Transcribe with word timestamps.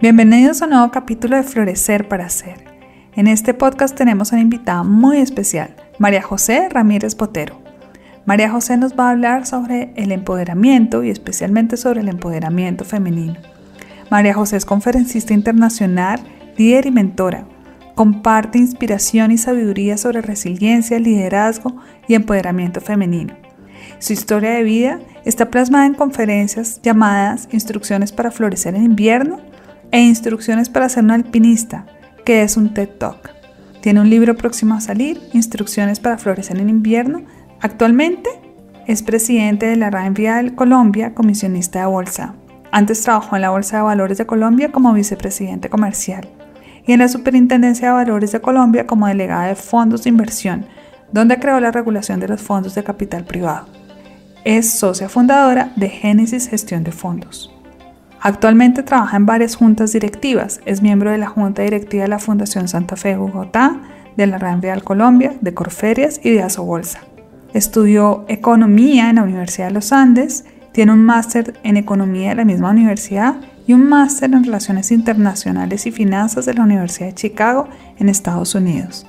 Bienvenidos 0.00 0.62
a 0.62 0.64
un 0.64 0.70
nuevo 0.70 0.90
capítulo 0.90 1.36
de 1.36 1.42
Florecer 1.42 2.08
para 2.08 2.24
Hacer. 2.24 2.64
En 3.14 3.26
este 3.26 3.52
podcast 3.52 3.94
tenemos 3.94 4.32
una 4.32 4.40
invitada 4.40 4.82
muy 4.82 5.18
especial, 5.18 5.76
María 5.98 6.22
José 6.22 6.70
Ramírez 6.70 7.14
Botero. 7.14 7.60
María 8.24 8.50
José 8.50 8.78
nos 8.78 8.98
va 8.98 9.08
a 9.08 9.10
hablar 9.10 9.44
sobre 9.44 9.92
el 9.96 10.10
empoderamiento 10.10 11.04
y 11.04 11.10
especialmente 11.10 11.76
sobre 11.76 12.00
el 12.00 12.08
empoderamiento 12.08 12.86
femenino. 12.86 13.36
María 14.10 14.32
José 14.32 14.56
es 14.56 14.64
conferencista 14.64 15.34
internacional, 15.34 16.18
líder 16.56 16.86
y 16.86 16.92
mentora. 16.92 17.44
Comparte 17.94 18.56
inspiración 18.56 19.32
y 19.32 19.36
sabiduría 19.36 19.98
sobre 19.98 20.22
resiliencia, 20.22 20.98
liderazgo 20.98 21.76
y 22.08 22.14
empoderamiento 22.14 22.80
femenino. 22.80 23.34
Su 23.98 24.14
historia 24.14 24.52
de 24.52 24.62
vida 24.62 24.98
está 25.26 25.50
plasmada 25.50 25.84
en 25.84 25.92
conferencias 25.92 26.80
llamadas 26.82 27.48
Instrucciones 27.52 28.12
para 28.12 28.30
florecer 28.30 28.74
en 28.74 28.84
invierno 28.84 29.49
e 29.92 30.00
Instrucciones 30.00 30.68
para 30.68 30.88
ser 30.88 31.04
un 31.04 31.10
alpinista, 31.10 31.86
que 32.24 32.42
es 32.42 32.56
un 32.56 32.74
TED 32.74 32.88
Talk. 32.98 33.30
Tiene 33.80 34.00
un 34.00 34.10
libro 34.10 34.36
próximo 34.36 34.74
a 34.74 34.80
salir, 34.80 35.20
Instrucciones 35.32 36.00
para 36.00 36.18
florecer 36.18 36.58
en 36.58 36.68
invierno. 36.68 37.22
Actualmente 37.60 38.28
es 38.86 39.02
presidente 39.02 39.66
de 39.66 39.76
la 39.76 39.90
Rainvial 39.90 40.54
Colombia, 40.54 41.14
comisionista 41.14 41.80
de 41.80 41.86
bolsa. 41.86 42.34
Antes 42.72 43.02
trabajó 43.02 43.36
en 43.36 43.42
la 43.42 43.50
Bolsa 43.50 43.78
de 43.78 43.82
Valores 43.82 44.18
de 44.18 44.26
Colombia 44.26 44.70
como 44.70 44.92
vicepresidente 44.92 45.68
comercial 45.68 46.28
y 46.86 46.92
en 46.92 47.00
la 47.00 47.08
Superintendencia 47.08 47.88
de 47.88 47.94
Valores 47.94 48.32
de 48.32 48.40
Colombia 48.40 48.86
como 48.86 49.06
delegada 49.06 49.46
de 49.46 49.54
fondos 49.54 50.04
de 50.04 50.10
inversión, 50.10 50.66
donde 51.12 51.38
creó 51.38 51.58
la 51.60 51.72
regulación 51.72 52.20
de 52.20 52.28
los 52.28 52.40
fondos 52.40 52.74
de 52.74 52.84
capital 52.84 53.24
privado. 53.24 53.66
Es 54.44 54.70
socia 54.70 55.08
fundadora 55.08 55.72
de 55.76 55.88
Génesis 55.88 56.48
Gestión 56.48 56.84
de 56.84 56.92
Fondos. 56.92 57.54
Actualmente 58.22 58.82
trabaja 58.82 59.16
en 59.16 59.24
varias 59.24 59.56
juntas 59.56 59.92
directivas. 59.92 60.60
Es 60.66 60.82
miembro 60.82 61.10
de 61.10 61.16
la 61.16 61.26
Junta 61.26 61.62
Directiva 61.62 62.02
de 62.02 62.08
la 62.08 62.18
Fundación 62.18 62.68
Santa 62.68 62.96
Fe 62.96 63.10
de 63.10 63.16
Bogotá, 63.16 63.80
de 64.16 64.26
la 64.26 64.36
Real 64.36 64.84
Colombia, 64.84 65.34
de 65.40 65.54
Corferias 65.54 66.20
y 66.22 66.30
de 66.30 66.42
Asobolsa. 66.42 67.00
Estudió 67.54 68.26
economía 68.28 69.08
en 69.08 69.16
la 69.16 69.22
Universidad 69.22 69.68
de 69.68 69.74
los 69.74 69.92
Andes, 69.92 70.44
tiene 70.72 70.92
un 70.92 71.04
máster 71.04 71.58
en 71.62 71.78
economía 71.78 72.30
de 72.30 72.34
la 72.36 72.44
misma 72.44 72.70
universidad 72.70 73.36
y 73.66 73.72
un 73.72 73.88
máster 73.88 74.30
en 74.32 74.44
relaciones 74.44 74.92
internacionales 74.92 75.86
y 75.86 75.90
finanzas 75.90 76.44
de 76.44 76.54
la 76.54 76.62
Universidad 76.62 77.08
de 77.08 77.14
Chicago 77.14 77.68
en 77.98 78.10
Estados 78.10 78.54
Unidos. 78.54 79.06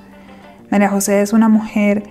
María 0.71 0.89
José 0.89 1.21
es 1.21 1.33
una 1.33 1.49
mujer 1.49 2.03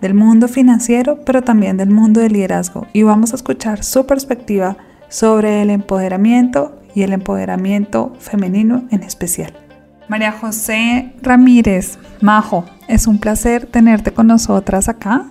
del 0.00 0.14
mundo 0.14 0.48
financiero, 0.48 1.20
pero 1.24 1.42
también 1.42 1.76
del 1.76 1.90
mundo 1.90 2.20
del 2.20 2.32
liderazgo 2.32 2.88
y 2.92 3.04
vamos 3.04 3.32
a 3.32 3.36
escuchar 3.36 3.84
su 3.84 4.04
perspectiva 4.04 4.76
sobre 5.10 5.60
el 5.60 5.68
empoderamiento 5.68 6.80
y 6.94 7.02
el 7.02 7.12
empoderamiento 7.12 8.14
femenino 8.18 8.84
en 8.90 9.02
especial. 9.02 9.52
María 10.08 10.32
José 10.32 11.12
Ramírez, 11.20 11.98
Majo, 12.20 12.64
es 12.88 13.06
un 13.06 13.18
placer 13.18 13.66
tenerte 13.66 14.12
con 14.12 14.26
nosotras 14.26 14.88
acá. 14.88 15.26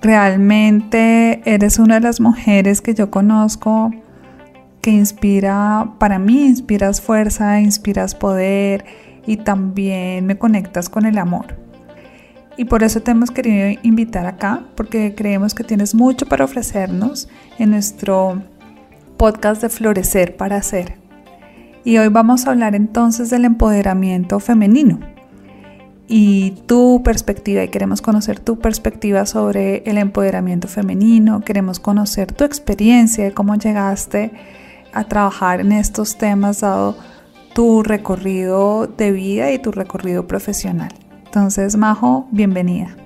Realmente 0.00 1.42
eres 1.44 1.78
una 1.78 1.96
de 1.96 2.00
las 2.00 2.20
mujeres 2.20 2.80
que 2.80 2.94
yo 2.94 3.10
conozco 3.10 3.92
que 4.80 4.90
inspira, 4.90 5.92
para 5.98 6.18
mí 6.18 6.46
inspiras 6.46 7.00
fuerza, 7.00 7.60
inspiras 7.60 8.14
poder 8.14 8.84
y 9.26 9.36
también 9.36 10.26
me 10.26 10.38
conectas 10.38 10.88
con 10.88 11.04
el 11.04 11.18
amor. 11.18 11.56
Y 12.56 12.64
por 12.64 12.82
eso 12.82 13.00
te 13.00 13.12
hemos 13.12 13.30
querido 13.30 13.78
invitar 13.82 14.26
acá, 14.26 14.64
porque 14.74 15.14
creemos 15.14 15.54
que 15.54 15.64
tienes 15.64 15.94
mucho 15.94 16.26
para 16.26 16.44
ofrecernos 16.44 17.28
en 17.58 17.70
nuestro 17.70 18.42
podcast 19.20 19.60
de 19.60 19.68
Florecer 19.68 20.34
para 20.38 20.56
Hacer. 20.56 20.94
Y 21.84 21.98
hoy 21.98 22.08
vamos 22.08 22.46
a 22.46 22.52
hablar 22.52 22.74
entonces 22.74 23.28
del 23.28 23.44
empoderamiento 23.44 24.40
femenino 24.40 24.98
y 26.08 26.52
tu 26.64 27.02
perspectiva 27.02 27.62
y 27.62 27.68
queremos 27.68 28.00
conocer 28.00 28.40
tu 28.40 28.58
perspectiva 28.58 29.26
sobre 29.26 29.82
el 29.84 29.98
empoderamiento 29.98 30.68
femenino, 30.68 31.42
queremos 31.42 31.78
conocer 31.80 32.32
tu 32.32 32.44
experiencia 32.44 33.24
de 33.24 33.32
cómo 33.32 33.56
llegaste 33.56 34.32
a 34.94 35.04
trabajar 35.04 35.60
en 35.60 35.72
estos 35.72 36.16
temas 36.16 36.62
dado 36.62 36.96
tu 37.52 37.82
recorrido 37.82 38.86
de 38.86 39.12
vida 39.12 39.52
y 39.52 39.58
tu 39.58 39.70
recorrido 39.70 40.26
profesional. 40.26 40.94
Entonces, 41.26 41.76
Majo, 41.76 42.26
bienvenida. 42.30 42.96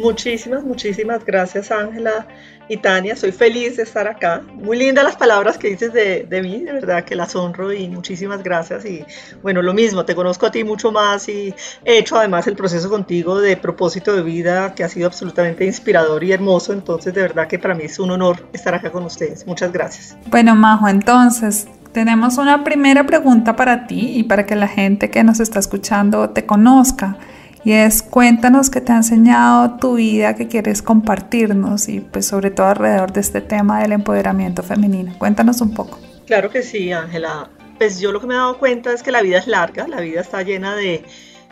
Muchísimas, 0.00 0.64
muchísimas 0.64 1.24
gracias 1.26 1.70
Ángela 1.70 2.26
y 2.70 2.78
Tania. 2.78 3.16
Soy 3.16 3.32
feliz 3.32 3.76
de 3.76 3.82
estar 3.82 4.08
acá. 4.08 4.40
Muy 4.54 4.78
lindas 4.78 5.04
las 5.04 5.16
palabras 5.16 5.58
que 5.58 5.68
dices 5.68 5.92
de, 5.92 6.42
mí, 6.42 6.60
de 6.60 6.72
verdad 6.72 7.04
que 7.04 7.14
las 7.14 7.36
honro 7.36 7.70
y 7.70 7.86
muchísimas 7.86 8.42
gracias. 8.42 8.86
Y 8.86 9.04
bueno, 9.42 9.60
lo 9.60 9.74
mismo, 9.74 10.06
te 10.06 10.14
conozco 10.14 10.46
a 10.46 10.50
ti 10.50 10.64
mucho 10.64 10.90
más 10.90 11.28
y 11.28 11.54
he 11.84 11.98
hecho 11.98 12.16
además 12.16 12.46
el 12.46 12.56
proceso 12.56 12.88
contigo 12.88 13.40
de 13.40 13.58
propósito 13.58 14.16
de 14.16 14.22
vida 14.22 14.74
que 14.74 14.84
ha 14.84 14.88
sido 14.88 15.06
absolutamente 15.06 15.66
inspirador 15.66 16.24
y 16.24 16.32
hermoso. 16.32 16.72
Entonces, 16.72 17.12
de 17.12 17.20
verdad 17.20 17.46
que 17.46 17.58
para 17.58 17.74
mí 17.74 17.84
es 17.84 17.98
un 17.98 18.10
honor 18.10 18.48
estar 18.54 18.74
acá 18.74 18.90
con 18.90 19.04
ustedes. 19.04 19.46
Muchas 19.46 19.70
gracias. 19.70 20.16
Bueno, 20.28 20.56
Majo, 20.56 20.88
entonces 20.88 21.68
tenemos 21.92 22.38
una 22.38 22.64
primera 22.64 23.04
pregunta 23.04 23.54
para 23.54 23.86
ti 23.86 24.12
y 24.14 24.22
para 24.22 24.46
que 24.46 24.56
la 24.56 24.68
gente 24.68 25.10
que 25.10 25.22
nos 25.24 25.40
está 25.40 25.58
escuchando 25.58 26.30
te 26.30 26.46
conozca 26.46 27.18
y 27.64 27.72
es 27.72 28.02
cuéntanos 28.02 28.70
qué 28.70 28.80
te 28.80 28.92
ha 28.92 28.96
enseñado 28.96 29.76
tu 29.78 29.94
vida 29.94 30.34
que 30.34 30.48
quieres 30.48 30.82
compartirnos 30.82 31.88
y 31.88 32.00
pues 32.00 32.26
sobre 32.26 32.50
todo 32.50 32.66
alrededor 32.68 33.12
de 33.12 33.20
este 33.20 33.40
tema 33.40 33.82
del 33.82 33.92
empoderamiento 33.92 34.62
femenino. 34.62 35.12
Cuéntanos 35.18 35.60
un 35.60 35.74
poco. 35.74 35.98
Claro 36.26 36.50
que 36.50 36.62
sí, 36.62 36.92
Ángela. 36.92 37.50
Pues 37.76 38.00
yo 38.00 38.12
lo 38.12 38.20
que 38.20 38.26
me 38.26 38.34
he 38.34 38.36
dado 38.36 38.58
cuenta 38.58 38.92
es 38.92 39.02
que 39.02 39.10
la 39.10 39.22
vida 39.22 39.38
es 39.38 39.46
larga, 39.46 39.88
la 39.88 40.00
vida 40.00 40.20
está 40.20 40.42
llena 40.42 40.74
de 40.74 41.04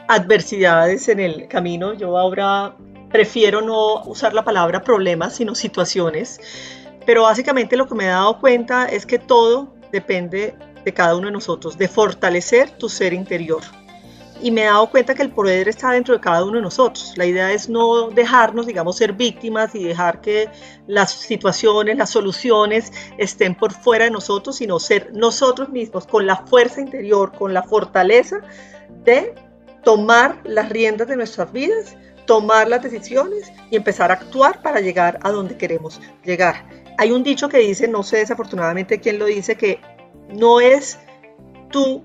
adversidades 0.09 1.09
en 1.09 1.21
el 1.21 1.49
camino. 1.49 1.95
Yo 1.95 2.17
ahora 2.17 2.75
prefiero 3.11 3.61
no 3.61 4.03
usar 4.05 4.35
la 4.35 4.45
palabra 4.45 4.83
problemas, 4.83 5.37
sino 5.37 5.55
situaciones. 5.55 6.41
Pero 7.05 7.23
básicamente 7.23 7.77
lo 7.77 7.87
que 7.87 7.95
me 7.95 8.05
he 8.05 8.09
dado 8.09 8.39
cuenta 8.41 8.87
es 8.87 9.07
que 9.07 9.19
todo 9.19 9.75
depende 9.93 10.55
de 10.85 10.93
cada 10.93 11.17
uno 11.17 11.27
de 11.27 11.33
nosotros, 11.33 11.77
de 11.77 11.89
fortalecer 11.89 12.71
tu 12.71 12.89
ser 12.89 13.13
interior 13.13 13.63
y 14.41 14.51
me 14.51 14.63
he 14.63 14.65
dado 14.65 14.91
cuenta 14.91 15.15
que 15.15 15.23
el 15.23 15.31
poder 15.31 15.69
está 15.69 15.91
dentro 15.91 16.15
de 16.15 16.21
cada 16.21 16.45
uno 16.45 16.57
de 16.57 16.63
nosotros. 16.63 17.15
La 17.17 17.27
idea 17.27 17.53
es 17.53 17.69
no 17.69 18.11
dejarnos, 18.11 18.67
digamos, 18.67 18.97
ser 18.97 19.13
víctimas 19.13 19.75
y 19.75 19.85
dejar 19.85 20.21
que 20.21 20.49
las 20.87 21.13
situaciones, 21.13 21.97
las 21.97 22.11
soluciones 22.11 22.93
estén 23.19 23.55
por 23.55 23.73
fuera 23.73 24.05
de 24.05 24.11
nosotros, 24.11 24.57
sino 24.57 24.79
ser 24.79 25.11
nosotros 25.13 25.71
mismos 25.71 26.07
con 26.07 26.27
la 26.27 26.37
fuerza 26.47 26.81
interior, 26.81 27.33
con 27.37 27.53
la 27.53 27.63
fortaleza 27.63 28.41
de 29.05 29.35
tomar 29.83 30.41
las 30.45 30.69
riendas 30.69 31.09
de 31.09 31.17
nuestras 31.17 31.53
vidas, 31.53 31.97
tomar 32.27 32.69
las 32.69 32.83
decisiones 32.83 33.51
y 33.71 33.77
empezar 33.77 34.11
a 34.11 34.15
actuar 34.15 34.63
para 34.63 34.81
llegar 34.81 35.19
a 35.23 35.31
donde 35.31 35.57
queremos 35.57 36.01
llegar. 36.25 36.69
Hay 36.99 37.11
un 37.11 37.23
dicho 37.23 37.49
que 37.49 37.59
dice, 37.59 37.89
no 37.89 38.03
sé 38.03 38.19
desafortunadamente 38.19 39.01
quién 39.01 39.19
lo 39.19 39.25
dice, 39.25 39.57
que 39.57 39.81
no 40.29 40.61
es 40.61 40.99
tú 41.71 42.05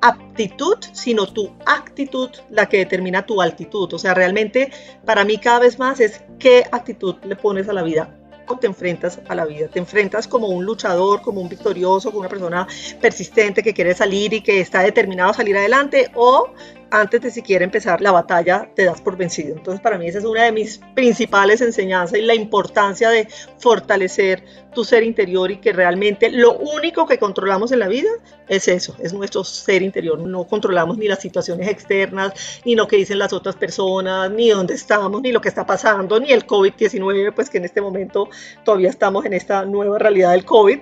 aptitud, 0.00 0.78
sino 0.92 1.26
tu 1.26 1.52
actitud 1.66 2.30
la 2.50 2.66
que 2.66 2.78
determina 2.78 3.26
tu 3.26 3.40
altitud. 3.40 3.92
O 3.92 3.98
sea, 3.98 4.14
realmente 4.14 4.70
para 5.04 5.24
mí 5.24 5.38
cada 5.38 5.60
vez 5.60 5.78
más 5.78 6.00
es 6.00 6.22
qué 6.38 6.64
actitud 6.70 7.16
le 7.24 7.36
pones 7.36 7.68
a 7.68 7.72
la 7.72 7.82
vida 7.82 8.18
te 8.56 8.66
enfrentas 8.66 9.20
a 9.28 9.34
la 9.34 9.44
vida. 9.44 9.68
Te 9.68 9.78
enfrentas 9.78 10.26
como 10.26 10.48
un 10.48 10.64
luchador, 10.64 11.20
como 11.20 11.40
un 11.40 11.48
victorioso, 11.48 12.10
como 12.10 12.20
una 12.20 12.28
persona 12.28 12.66
persistente 13.00 13.62
que 13.62 13.74
quiere 13.74 13.94
salir 13.94 14.32
y 14.32 14.40
que 14.40 14.60
está 14.60 14.80
determinado 14.80 15.30
a 15.30 15.34
salir 15.34 15.56
adelante 15.56 16.10
o 16.14 16.50
antes 16.90 17.20
de 17.20 17.30
siquiera 17.30 17.64
empezar 17.64 18.00
la 18.00 18.12
batalla 18.12 18.68
te 18.74 18.84
das 18.84 19.00
por 19.00 19.16
vencido. 19.16 19.56
Entonces 19.56 19.80
para 19.80 19.98
mí 19.98 20.08
esa 20.08 20.18
es 20.18 20.24
una 20.24 20.44
de 20.44 20.52
mis 20.52 20.80
principales 20.94 21.60
enseñanzas 21.60 22.18
y 22.18 22.22
la 22.22 22.34
importancia 22.34 23.10
de 23.10 23.28
fortalecer 23.58 24.44
tu 24.72 24.84
ser 24.84 25.02
interior 25.02 25.50
y 25.50 25.58
que 25.58 25.72
realmente 25.72 26.30
lo 26.30 26.56
único 26.56 27.06
que 27.06 27.18
controlamos 27.18 27.72
en 27.72 27.80
la 27.80 27.88
vida 27.88 28.10
es 28.48 28.68
eso, 28.68 28.96
es 29.02 29.12
nuestro 29.12 29.44
ser 29.44 29.82
interior. 29.82 30.18
No 30.18 30.44
controlamos 30.44 30.98
ni 30.98 31.08
las 31.08 31.20
situaciones 31.20 31.68
externas, 31.68 32.60
ni 32.64 32.74
lo 32.74 32.86
que 32.86 32.96
dicen 32.96 33.18
las 33.18 33.32
otras 33.32 33.56
personas, 33.56 34.30
ni 34.30 34.50
dónde 34.50 34.74
estamos, 34.74 35.20
ni 35.20 35.32
lo 35.32 35.40
que 35.40 35.48
está 35.48 35.66
pasando, 35.66 36.20
ni 36.20 36.32
el 36.32 36.46
COVID-19, 36.46 37.34
pues 37.34 37.50
que 37.50 37.58
en 37.58 37.64
este 37.64 37.80
momento 37.80 38.28
todavía 38.64 38.88
estamos 38.88 39.24
en 39.24 39.32
esta 39.32 39.64
nueva 39.64 39.98
realidad 39.98 40.32
del 40.32 40.44
COVID 40.44 40.80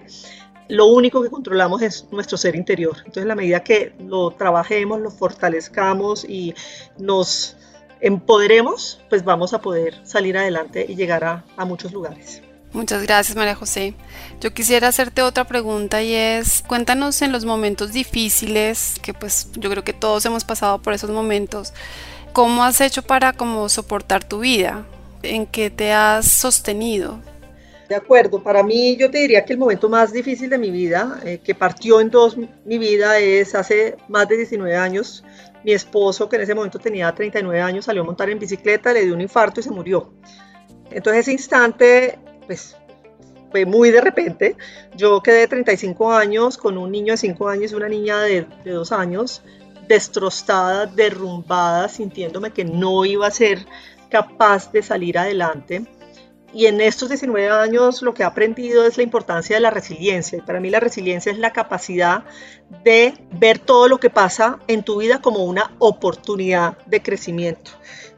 lo 0.69 0.87
único 0.87 1.23
que 1.23 1.31
controlamos 1.31 1.83
es 1.83 2.07
nuestro 2.11 2.37
ser 2.37 2.57
interior. 2.57 2.97
Entonces, 2.99 3.25
a 3.25 3.29
la 3.29 3.35
medida 3.35 3.63
que 3.63 3.93
lo 4.01 4.31
trabajemos, 4.33 5.01
lo 5.01 5.11
fortalezcamos 5.11 6.25
y 6.25 6.55
nos 6.99 7.57
empoderemos, 8.01 9.01
pues 9.09 9.25
vamos 9.25 9.55
a 9.55 9.61
poder 9.61 9.95
salir 10.05 10.37
adelante 10.37 10.85
y 10.89 10.97
llegar 10.97 11.25
a, 11.25 11.45
a 11.57 11.65
muchos 11.65 11.93
lugares. 11.93 12.43
Muchas 12.73 13.03
gracias, 13.03 13.37
María 13.37 13.55
José. 13.55 13.95
Yo 14.41 14.53
quisiera 14.53 14.89
hacerte 14.89 15.23
otra 15.23 15.45
pregunta 15.45 16.03
y 16.03 16.13
es, 16.15 16.63
cuéntanos 16.67 17.23
en 17.23 17.33
los 17.33 17.45
momentos 17.45 17.93
difíciles, 17.93 18.97
que 19.03 19.15
pues 19.15 19.49
yo 19.55 19.71
creo 19.71 19.83
que 19.83 19.95
todos 19.95 20.27
hemos 20.27 20.45
pasado 20.45 20.83
por 20.83 20.93
esos 20.93 21.11
momentos, 21.11 21.73
¿cómo 22.35 22.65
has 22.65 22.81
hecho 22.83 23.03
para 23.03 23.33
como 23.33 23.69
soportar 23.71 24.25
tu 24.25 24.41
vida? 24.41 24.85
¿En 25.23 25.47
qué 25.47 25.71
te 25.71 25.93
has 25.93 26.31
sostenido? 26.31 27.21
De 27.89 27.95
acuerdo, 27.95 28.43
para 28.43 28.65
mí 28.65 28.97
yo 28.97 29.11
te 29.11 29.19
diría 29.19 29.45
que 29.45 29.53
el 29.53 29.59
momento 29.61 29.89
más 29.89 30.13
difícil 30.13 30.51
de 30.51 30.59
mi 30.59 30.71
vida, 30.71 31.21
eh, 31.25 31.39
que 31.43 31.55
partió 31.55 32.01
en 32.01 32.11
dos 32.11 32.37
mi 32.37 32.79
vida, 32.79 33.19
es 33.19 33.55
hace 33.55 33.97
más 34.09 34.29
de 34.29 34.37
19 34.37 34.77
años. 34.77 35.23
Mi 35.63 35.73
esposo, 35.73 36.29
que 36.29 36.37
en 36.37 36.43
ese 36.43 36.55
momento 36.55 36.79
tenía 36.79 37.13
39 37.15 37.61
años, 37.61 37.85
salió 37.85 38.03
a 38.03 38.05
montar 38.05 38.29
en 38.31 38.39
bicicleta, 38.39 38.93
le 38.93 39.05
dio 39.05 39.15
un 39.15 39.21
infarto 39.21 39.61
y 39.61 39.63
se 39.63 39.71
murió. 39.71 40.13
Entonces 40.91 41.23
ese 41.23 41.33
instante, 41.33 42.19
pues 42.47 42.77
fue 43.53 43.65
muy 43.65 43.93
de 43.93 44.01
repente. 44.01 44.57
Yo 44.97 45.23
quedé 45.23 45.47
35 45.47 46.13
años 46.13 46.59
con 46.59 46.79
un 46.79 46.91
niño 46.91 47.13
de 47.13 47.19
5 47.19 47.49
años 47.49 47.71
y 47.71 47.75
una 47.77 47.89
niña 47.89 48.21
de, 48.21 48.47
de 48.65 48.71
2 48.73 48.91
años, 48.93 49.43
destrozada, 49.87 50.87
derrumbada, 50.87 51.89
sintiéndome 51.89 52.51
que 52.51 52.65
no 52.65 53.05
iba 53.05 53.29
a 53.29 53.31
ser 53.31 53.65
capaz 54.11 54.73
de 54.73 54.83
salir 54.83 55.19
adelante 55.19 55.87
y 56.57 56.69
en 56.69 56.81
estos 56.81 57.11
19 57.11 57.51
años 57.51 58.01
lo 58.01 58.15
que 58.15 58.23
he 58.23 58.25
aprendido 58.25 58.87
es 58.87 58.97
la 58.97 59.03
importancia 59.03 59.57
de 59.57 59.61
la 59.61 59.69
resiliencia. 59.69 60.39
Y 60.39 60.41
para 60.41 60.59
mí 60.59 60.71
la 60.71 60.81
resiliencia 60.81 61.31
es 61.31 61.37
la 61.39 61.53
capacidad 61.53 62.25
de 62.83 63.13
ver 63.31 63.59
todo 63.59 63.89
lo 63.89 63.99
que 63.99 64.09
pasa 64.09 64.59
en 64.67 64.83
tu 64.83 65.01
vida 65.01 65.21
como 65.21 65.45
una 65.45 65.73
oportunidad 65.81 66.79
de 66.87 67.03
crecimiento. 67.03 67.73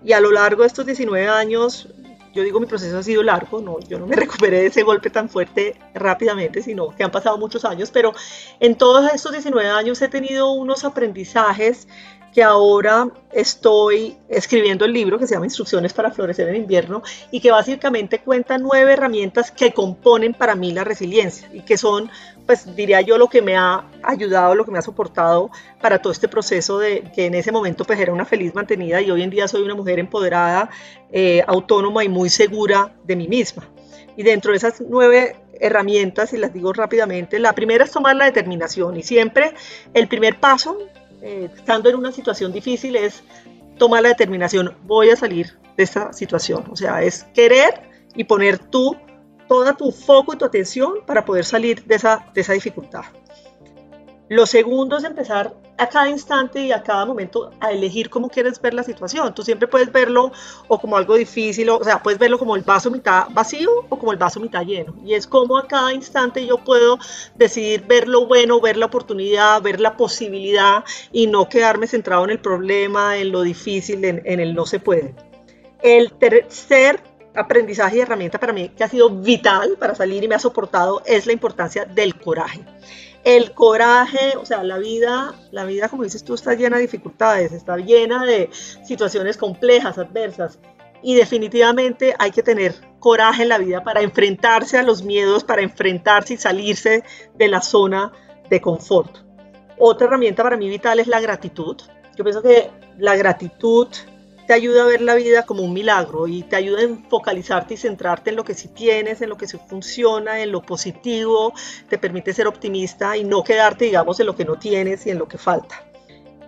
Y 0.05 0.13
a 0.13 0.21
lo 0.21 0.31
largo 0.31 0.63
de 0.63 0.69
estos 0.69 0.87
19 0.87 1.27
años, 1.27 1.89
yo 2.33 2.45
digo 2.45 2.61
mi 2.61 2.67
proceso 2.67 2.99
ha 2.99 3.03
sido 3.03 3.25
largo, 3.25 3.61
no, 3.61 3.81
yo 3.81 3.99
no 3.99 4.07
me 4.07 4.15
recuperé 4.25 4.61
de 4.61 4.67
ese 4.67 4.85
golpe 4.85 5.11
tan 5.11 5.29
fuerte 5.29 5.75
rápidamente, 5.93 6.63
sino 6.63 6.95
que 6.95 7.03
han 7.03 7.11
pasado 7.11 7.39
muchos 7.39 7.65
años, 7.65 7.91
pero 7.91 8.13
en 8.61 8.77
todos 8.77 9.13
estos 9.13 9.33
19 9.33 9.69
años 9.69 10.01
he 10.01 10.07
tenido 10.07 10.53
unos 10.53 10.85
aprendizajes 10.85 11.89
que 12.35 12.43
ahora 12.43 13.09
estoy 13.33 14.17
escribiendo 14.29 14.85
el 14.85 14.93
libro 14.93 15.19
que 15.19 15.27
se 15.27 15.35
llama 15.35 15.47
Instrucciones 15.47 15.93
para 15.93 16.11
florecer 16.11 16.49
en 16.49 16.57
invierno 16.57 17.03
y 17.31 17.41
que 17.41 17.51
básicamente 17.51 18.21
cuenta 18.21 18.59
nueve 18.59 18.93
herramientas 18.93 19.51
que 19.51 19.73
componen 19.73 20.35
para 20.35 20.55
mí 20.55 20.73
la 20.73 20.85
resiliencia 20.85 21.49
y 21.53 21.63
que 21.63 21.77
son, 21.77 22.11
pues 22.47 22.75
diría 22.77 23.01
yo, 23.01 23.19
lo 23.19 23.29
que 23.29 23.43
me 23.43 23.57
ha 23.57 23.85
ayudado, 24.03 24.55
lo 24.55 24.65
que 24.65 24.71
me 24.71 24.79
ha 24.79 24.83
soportado 24.83 25.51
para 25.81 26.01
todo 26.01 26.13
este 26.13 26.29
proceso 26.29 26.79
de 26.79 27.11
que 27.15 27.27
en 27.27 27.35
ese 27.35 27.53
momento 27.53 27.85
pues 27.85 27.99
era 27.99 28.13
una 28.13 28.25
feliz 28.25 28.55
mantenida 28.55 29.01
y 29.01 29.11
hoy 29.11 29.23
en 29.23 29.31
día 29.31 29.49
soy 29.49 29.63
una 29.63 29.75
mujer 29.75 29.99
empoderada, 29.99 30.71
eh, 31.11 31.43
autónoma 31.47 32.05
y 32.05 32.09
muy 32.09 32.29
segura 32.29 32.95
de 33.05 33.17
mí 33.17 33.29
misma. 33.29 33.69
Y 34.17 34.23
dentro 34.25 34.51
de 34.51 34.59
esas 34.59 34.81
nueve 34.81 35.37
herramientas, 35.61 36.33
y 36.33 36.37
las 36.37 36.53
digo 36.53 36.73
rápidamente, 36.73 37.39
la 37.39 37.53
primera 37.53 37.85
es 37.85 37.91
tomar 37.91 38.17
la 38.17 38.25
determinación 38.25 38.97
y 38.97 39.03
siempre 39.03 39.55
el 39.95 40.09
primer 40.09 40.39
paso 40.39 40.79
eh, 41.23 41.51
estando 41.55 41.89
en 41.89 41.97
una 41.97 42.13
situación 42.13 42.53
difícil 42.53 42.97
es 42.97 43.23
tomar 43.79 44.03
la 44.03 44.11
determinación, 44.11 44.77
voy 44.85 45.11
a 45.11 45.17
salir 45.17 45.59
de 45.77 45.85
esta 45.85 46.13
situación. 46.13 46.65
O 46.71 46.77
sea, 46.77 47.03
es 47.03 47.25
querer 47.35 47.83
y 48.15 48.25
poner 48.25 48.59
tú 48.59 48.97
toda 49.49 49.75
tu 49.75 49.91
foco 49.93 50.35
y 50.35 50.37
tu 50.37 50.45
atención 50.45 50.95
para 51.07 51.25
poder 51.25 51.45
salir 51.45 51.85
de 51.85 51.95
esa, 51.95 52.27
de 52.35 52.41
esa 52.41 52.53
dificultad. 52.53 53.05
Lo 54.29 54.45
segundo 54.45 54.99
es 54.99 55.05
empezar 55.05 55.55
a 55.79 55.89
cada 55.89 56.11
instante 56.11 56.61
y 56.61 56.73
a 56.73 56.83
cada 56.83 57.07
momento 57.07 57.51
a 57.61 57.73
elegir 57.73 58.11
cómo 58.11 58.29
quieres 58.29 58.61
ver 58.61 58.75
la 58.75 58.83
situación. 58.83 59.35
Tú 59.35 59.43
siempre 59.43 59.69
puedes 59.69 59.91
verlo 59.91 60.33
o 60.67 60.79
como 60.79 60.99
algo 60.99 61.15
difícil, 61.15 61.71
o, 61.71 61.83
sea, 61.83 62.03
puedes 62.03 62.19
verlo 62.19 62.39
como 62.39 62.55
el 62.55 62.63
vaso 62.63 62.91
mitad 62.91 63.29
vacío 63.31 63.71
o 63.89 63.99
como 63.99 64.13
el 64.13 64.19
vaso 64.19 64.39
mitad 64.39 64.67
lleno. 64.67 64.95
Y 65.03 65.15
es 65.15 65.27
como 65.27 65.57
a 65.57 65.67
cada 65.67 65.95
instante 65.95 66.45
yo 66.45 66.59
puedo 66.59 66.99
decidir 67.37 67.87
ver 67.87 68.07
lo 68.07 68.27
bueno, 68.27 68.61
ver 68.61 68.77
la 68.77 68.87
oportunidad, 68.87 69.63
ver 69.63 69.81
la 69.81 69.97
posibilidad 69.97 70.85
y 71.11 71.27
no 71.27 71.49
quedarme 71.49 71.87
centrado 71.87 72.25
en 72.25 72.31
el 72.31 72.41
problema, 72.41 73.17
en 73.17 73.33
lo 73.33 73.41
difícil, 73.43 74.05
en, 74.05 74.21
en 74.27 74.41
el 74.41 74.55
no 74.55 74.67
se 74.67 74.79
puede. 74.79 75.15
El 75.81 76.13
tercer 76.13 77.01
aprendizaje 77.35 77.99
y 77.99 78.01
herramienta 78.01 78.39
para 78.39 78.53
mí 78.53 78.69
que 78.71 78.85
ha 78.85 78.89
sido 78.89 79.09
vital 79.09 79.77
para 79.79 79.95
salir 79.95 80.25
y 80.25 80.29
me 80.29 80.35
ha 80.35 80.41
soportado 80.41 81.03
es 81.07 81.25
la 81.27 81.33
importancia 81.33 81.85
del 81.85 82.17
coraje 82.17 82.65
el 83.25 83.53
coraje, 83.53 84.37
o 84.37 84.45
sea, 84.45 84.63
la 84.63 84.79
vida, 84.79 85.35
la 85.51 85.65
vida, 85.65 85.89
como 85.89 86.05
dices 86.05 86.25
tú, 86.25 86.35
está 86.35 86.55
llena 86.55 86.77
de 86.77 86.83
dificultades, 86.83 87.53
está 87.53 87.77
llena 87.77 88.25
de 88.25 88.51
situaciones 88.53 89.37
complejas, 89.37 89.99
adversas, 89.99 90.59
y 91.03 91.15
definitivamente 91.15 92.15
hay 92.19 92.31
que 92.31 92.43
tener 92.43 92.75
coraje 92.99 93.43
en 93.43 93.49
la 93.49 93.59
vida 93.59 93.85
para 93.85 94.03
enfrentarse 94.03 94.79
a 94.79 94.83
los 94.83 95.03
miedos, 95.03 95.45
para 95.45 95.63
enfrentarse 95.63 96.35
y 96.35 96.37
salirse 96.37 97.05
de 97.37 97.49
la 97.49 97.61
zona 97.61 98.13
de 98.51 98.61
confort. 98.61 99.19
Otra 99.79 100.09
herramienta 100.09 100.43
para 100.43 100.57
mí 100.57 100.69
vital 100.69 100.99
es 100.99 101.07
la 101.07 101.21
gratitud. 101.21 101.77
Yo 102.17 102.25
pienso 102.25 102.43
que 102.43 102.71
la 102.99 103.15
gratitud 103.15 103.89
te 104.49 104.55
ayuda 104.55 104.85
a 104.85 104.87
ver 104.87 105.03
la 105.03 105.15
vida 105.15 105.45
como 105.45 105.63
un 105.63 105.75
milagro 105.75 106.27
y 106.27 106.43
te 106.43 106.57
ayuda 106.57 106.83
a 106.83 107.11
focalizarte 107.11 107.75
y 107.75 107.77
centrarte 107.77 108.31
en 108.31 108.37
lo 108.37 108.45
que 108.45 108.55
sí 108.55 108.69
tienes, 108.69 109.21
en 109.21 109.29
lo 109.29 109.37
que 109.37 109.47
sí 109.47 109.59
funciona, 109.69 110.41
en 110.41 110.53
lo 110.53 110.63
positivo, 110.63 111.53
te 111.91 111.99
permite 111.99 112.33
ser 112.33 112.47
optimista 112.47 113.15
y 113.19 113.25
no 113.25 113.45
quedarte, 113.45 113.85
digamos, 113.85 114.19
en 114.21 114.27
lo 114.27 114.35
que 114.35 114.47
no 114.47 114.59
tienes 114.59 115.07
y 115.07 115.11
en 115.11 115.19
lo 115.19 115.29
que 115.29 115.37
falta. 115.37 115.85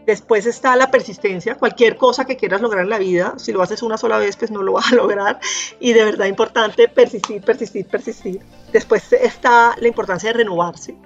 Después 0.06 0.46
está 0.46 0.76
la 0.76 0.90
persistencia, 0.90 1.56
cualquier 1.56 1.98
cosa 1.98 2.24
que 2.24 2.38
quieras 2.38 2.62
lograr 2.62 2.84
en 2.84 2.90
la 2.90 2.98
vida, 2.98 3.34
si 3.36 3.52
lo 3.52 3.60
haces 3.60 3.82
una 3.82 3.98
sola 3.98 4.16
vez, 4.16 4.34
pues 4.34 4.50
no 4.50 4.62
lo 4.62 4.72
vas 4.72 4.90
a 4.90 4.96
lograr. 4.96 5.38
Y 5.78 5.92
de 5.92 6.02
verdad 6.02 6.24
importante 6.24 6.88
persistir, 6.88 7.42
persistir, 7.42 7.86
persistir. 7.86 8.40
Después 8.72 9.12
está 9.12 9.74
la 9.78 9.88
importancia 9.88 10.30
de 10.30 10.38
renovarse 10.38 10.96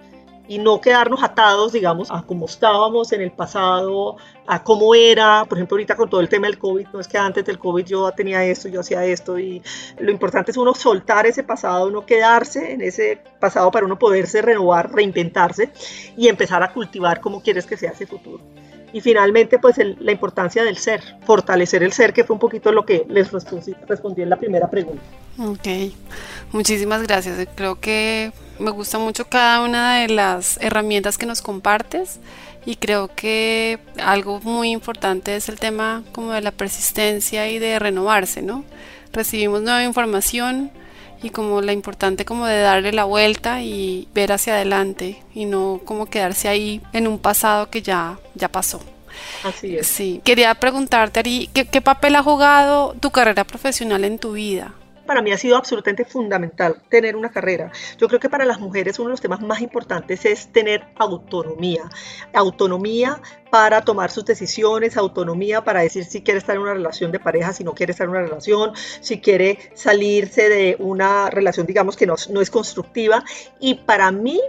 y 0.46 0.58
no 0.58 0.80
quedarnos 0.80 1.22
atados, 1.22 1.72
digamos, 1.72 2.10
a 2.10 2.22
cómo 2.22 2.46
estábamos 2.46 3.12
en 3.12 3.22
el 3.22 3.32
pasado, 3.32 4.16
a 4.46 4.62
cómo 4.62 4.94
era, 4.94 5.44
por 5.46 5.56
ejemplo, 5.56 5.76
ahorita 5.76 5.96
con 5.96 6.10
todo 6.10 6.20
el 6.20 6.28
tema 6.28 6.46
del 6.46 6.58
COVID, 6.58 6.88
no 6.92 7.00
es 7.00 7.08
que 7.08 7.16
antes 7.16 7.44
del 7.44 7.58
COVID 7.58 7.84
yo 7.84 8.10
tenía 8.12 8.44
esto, 8.44 8.68
yo 8.68 8.80
hacía 8.80 9.04
esto, 9.04 9.38
y 9.38 9.62
lo 9.98 10.10
importante 10.10 10.50
es 10.50 10.56
uno 10.56 10.74
soltar 10.74 11.26
ese 11.26 11.42
pasado, 11.42 11.90
no 11.90 12.04
quedarse 12.04 12.72
en 12.72 12.82
ese 12.82 13.20
pasado 13.40 13.70
para 13.70 13.86
uno 13.86 13.98
poderse 13.98 14.42
renovar, 14.42 14.92
reinventarse 14.92 15.70
y 16.16 16.28
empezar 16.28 16.62
a 16.62 16.72
cultivar 16.72 17.20
cómo 17.20 17.42
quieres 17.42 17.64
que 17.66 17.76
sea 17.76 17.92
ese 17.92 18.06
futuro. 18.06 18.44
Y 18.92 19.00
finalmente, 19.00 19.58
pues 19.58 19.76
la 19.78 20.12
importancia 20.12 20.62
del 20.62 20.76
ser, 20.76 21.02
fortalecer 21.26 21.82
el 21.82 21.92
ser, 21.92 22.12
que 22.12 22.22
fue 22.22 22.34
un 22.34 22.38
poquito 22.38 22.70
lo 22.70 22.86
que 22.86 23.04
les 23.08 23.32
respondí 23.32 24.22
en 24.22 24.30
la 24.30 24.36
primera 24.36 24.70
pregunta. 24.70 25.02
Ok, 25.36 25.92
muchísimas 26.52 27.02
gracias. 27.02 27.48
Creo 27.56 27.80
que 27.80 28.30
me 28.58 28.70
gusta 28.70 28.98
mucho 28.98 29.26
cada 29.28 29.62
una 29.62 30.00
de 30.00 30.08
las 30.08 30.58
herramientas 30.60 31.18
que 31.18 31.26
nos 31.26 31.42
compartes 31.42 32.20
y 32.66 32.76
creo 32.76 33.08
que 33.14 33.78
algo 34.02 34.40
muy 34.40 34.70
importante 34.70 35.36
es 35.36 35.48
el 35.48 35.58
tema 35.58 36.02
como 36.12 36.32
de 36.32 36.40
la 36.40 36.50
persistencia 36.50 37.48
y 37.48 37.58
de 37.58 37.78
renovarse, 37.78 38.42
¿no? 38.42 38.64
Recibimos 39.12 39.62
nueva 39.62 39.84
información 39.84 40.70
y 41.22 41.30
como 41.30 41.60
la 41.60 41.72
importante 41.72 42.24
como 42.24 42.46
de 42.46 42.60
darle 42.60 42.92
la 42.92 43.04
vuelta 43.04 43.62
y 43.62 44.08
ver 44.14 44.32
hacia 44.32 44.54
adelante 44.54 45.22
y 45.34 45.44
no 45.46 45.80
como 45.84 46.06
quedarse 46.06 46.48
ahí 46.48 46.80
en 46.92 47.06
un 47.06 47.18
pasado 47.18 47.70
que 47.70 47.82
ya, 47.82 48.18
ya 48.34 48.48
pasó. 48.48 48.80
Así 49.42 49.76
es. 49.76 49.86
Sí. 49.86 50.20
Quería 50.24 50.54
preguntarte, 50.54 51.20
Ari, 51.20 51.48
¿qué, 51.52 51.66
¿qué 51.66 51.80
papel 51.80 52.16
ha 52.16 52.22
jugado 52.22 52.94
tu 53.00 53.10
carrera 53.10 53.44
profesional 53.44 54.04
en 54.04 54.18
tu 54.18 54.32
vida? 54.32 54.74
Para 55.04 55.22
mí 55.22 55.32
ha 55.32 55.38
sido 55.38 55.56
absolutamente 55.56 56.04
fundamental 56.04 56.82
tener 56.88 57.16
una 57.16 57.30
carrera. 57.30 57.70
Yo 57.98 58.08
creo 58.08 58.20
que 58.20 58.28
para 58.28 58.44
las 58.44 58.60
mujeres 58.60 58.98
uno 58.98 59.08
de 59.08 59.12
los 59.12 59.20
temas 59.20 59.40
más 59.40 59.60
importantes 59.60 60.24
es 60.24 60.48
tener 60.48 60.86
autonomía. 60.96 61.88
Autonomía 62.32 63.20
para 63.50 63.82
tomar 63.82 64.10
sus 64.10 64.24
decisiones, 64.24 64.96
autonomía 64.96 65.62
para 65.62 65.80
decir 65.80 66.04
si 66.04 66.22
quiere 66.22 66.38
estar 66.38 66.56
en 66.56 66.62
una 66.62 66.74
relación 66.74 67.12
de 67.12 67.20
pareja, 67.20 67.52
si 67.52 67.62
no 67.62 67.72
quiere 67.72 67.92
estar 67.92 68.06
en 68.06 68.10
una 68.10 68.22
relación, 68.22 68.72
si 69.00 69.20
quiere 69.20 69.70
salirse 69.74 70.48
de 70.48 70.76
una 70.80 71.30
relación, 71.30 71.66
digamos, 71.66 71.96
que 71.96 72.06
no, 72.06 72.16
no 72.30 72.40
es 72.40 72.50
constructiva. 72.50 73.22
Y 73.60 73.74
para 73.74 74.10
mí, 74.10 74.40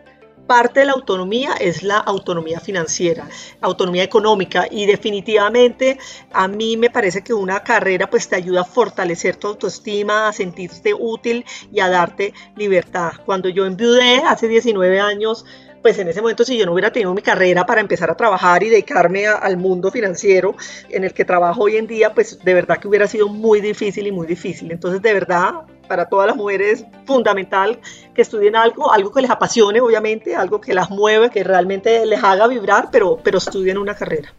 parte 0.48 0.82
de 0.82 0.88
la 0.88 0.94
autonomía 0.94 1.54
es 1.60 1.84
la 1.84 1.98
autonomía 1.98 2.60
financiera, 2.60 3.28
autonomía 3.62 4.04
económica 4.04 4.68
y 4.70 4.86
definitivamente 4.86 5.98
a 6.32 6.48
mí 6.48 6.78
me 6.78 6.90
parece 6.90 7.24
que 7.24 7.34
una 7.34 7.64
carrera 7.64 8.10
pues 8.10 8.28
te 8.28 8.36
ayuda 8.36 8.62
a 8.62 8.66
fortalecer 8.66 9.36
tu 9.36 9.48
autoestima, 9.48 10.28
a 10.28 10.34
sentirte 10.34 10.94
útil 10.94 11.46
y 11.72 11.80
a 11.80 11.90
darte 11.90 12.34
libertad. 12.56 13.12
Cuando 13.26 13.50
yo 13.50 13.66
enviudé 13.66 14.18
hace 14.18 14.48
19 14.48 15.00
años, 15.00 15.46
pues 15.86 16.00
en 16.00 16.08
ese 16.08 16.20
momento 16.20 16.44
si 16.44 16.58
yo 16.58 16.66
no 16.66 16.74
hubiera 16.74 16.92
tenido 16.92 17.14
mi 17.14 17.22
carrera 17.22 17.64
para 17.64 17.80
empezar 17.80 18.10
a 18.10 18.18
trabajar 18.18 18.64
y 18.64 18.70
dedicarme 18.70 19.28
al 19.28 19.58
mundo 19.58 19.92
financiero 19.92 20.56
en 20.90 21.04
el 21.04 21.14
que 21.14 21.26
trabajo 21.26 21.62
hoy 21.62 21.78
en 21.78 21.86
día, 21.86 22.12
pues 22.12 22.44
de 22.44 22.54
verdad 22.56 22.80
que 22.80 22.88
hubiera 22.88 23.08
sido 23.08 23.28
muy 23.28 23.62
difícil 23.62 24.08
y 24.08 24.12
muy 24.12 24.26
difícil. 24.26 24.72
Entonces 24.72 25.02
de 25.04 25.14
verdad 25.14 25.62
para 25.88 26.08
todas 26.08 26.28
las 26.28 26.36
mujeres 26.36 26.86
fundamental 27.06 27.80
que 28.14 28.22
estudien 28.22 28.56
algo, 28.56 28.92
algo 28.92 29.12
que 29.12 29.22
les 29.22 29.32
apasione, 29.32 29.82
obviamente, 29.82 30.36
algo 30.36 30.60
que 30.62 30.74
las 30.74 30.90
mueva, 30.90 31.30
que 31.30 31.44
realmente 31.44 32.06
les 32.06 32.24
haga 32.24 32.48
vibrar, 32.48 32.90
pero, 32.92 33.20
pero 33.24 33.38
estudien 33.38 33.78
una 33.78 33.96
carrera. 33.96 34.34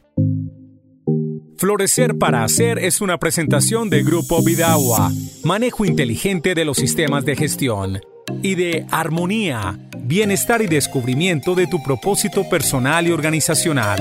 Florecer 1.58 2.18
para 2.18 2.44
Hacer 2.44 2.78
es 2.78 3.00
una 3.00 3.18
presentación 3.18 3.88
de 3.88 4.02
Grupo 4.02 4.42
Vidagua, 4.42 5.10
manejo 5.42 5.84
inteligente 5.84 6.54
de 6.54 6.64
los 6.66 6.76
sistemas 6.76 7.24
de 7.24 7.34
gestión, 7.34 8.00
y 8.42 8.54
de 8.56 8.86
Armonía, 8.90 9.78
bienestar 9.98 10.60
y 10.60 10.66
descubrimiento 10.66 11.54
de 11.54 11.66
tu 11.66 11.82
propósito 11.82 12.48
personal 12.48 13.06
y 13.06 13.12
organizacional. 13.12 14.00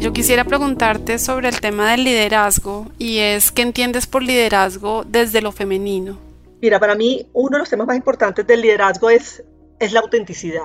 Yo 0.00 0.14
quisiera 0.14 0.44
preguntarte 0.44 1.18
sobre 1.18 1.50
el 1.50 1.60
tema 1.60 1.90
del 1.90 2.04
liderazgo 2.04 2.86
y 2.98 3.18
es 3.18 3.52
qué 3.52 3.60
entiendes 3.60 4.06
por 4.06 4.22
liderazgo 4.22 5.04
desde 5.06 5.42
lo 5.42 5.52
femenino. 5.52 6.16
Mira, 6.62 6.80
para 6.80 6.94
mí 6.94 7.26
uno 7.34 7.58
de 7.58 7.58
los 7.58 7.68
temas 7.68 7.86
más 7.86 7.98
importantes 7.98 8.46
del 8.46 8.62
liderazgo 8.62 9.10
es, 9.10 9.44
es 9.78 9.92
la 9.92 10.00
autenticidad 10.00 10.64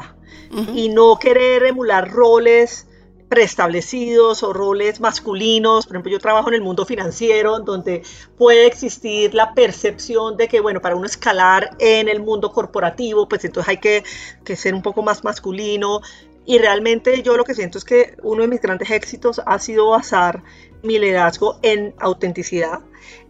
y 0.74 0.88
no 0.88 1.20
querer 1.20 1.64
emular 1.64 2.10
roles 2.10 2.88
preestablecidos 3.28 4.42
o 4.42 4.54
roles 4.54 5.02
masculinos. 5.02 5.86
Por 5.86 5.98
ejemplo, 5.98 6.14
yo 6.14 6.20
trabajo 6.20 6.48
en 6.48 6.56
el 6.56 6.62
mundo 6.62 6.86
financiero, 6.86 7.60
donde 7.60 8.04
puede 8.38 8.68
existir 8.68 9.34
la 9.34 9.54
percepción 9.54 10.38
de 10.38 10.48
que, 10.48 10.62
bueno, 10.62 10.82
para 10.82 10.96
uno 10.96 11.06
escalar 11.08 11.76
en 11.80 12.08
el 12.08 12.22
mundo 12.22 12.54
corporativo, 12.54 13.28
pues 13.28 13.44
entonces 13.44 13.68
hay 13.68 13.78
que, 13.80 14.04
que 14.46 14.56
ser 14.56 14.74
un 14.74 14.82
poco 14.82 15.04
más 15.04 15.26
masculino. 15.26 16.00
Y 16.46 16.60
realmente 16.60 17.22
yo 17.24 17.38
lo 17.38 17.44
que 17.44 17.56
siento 17.56 17.78
es 17.78 17.84
que 17.84 18.18
uno 18.22 18.44
de 18.44 18.48
mis 18.48 18.62
grandes 18.62 18.92
éxitos 18.92 19.42
ha 19.46 19.58
sido 19.60 19.90
basar 19.90 20.44
mi 20.84 21.00
liderazgo 21.00 21.60
en 21.64 21.96
autenticidad, 22.00 22.82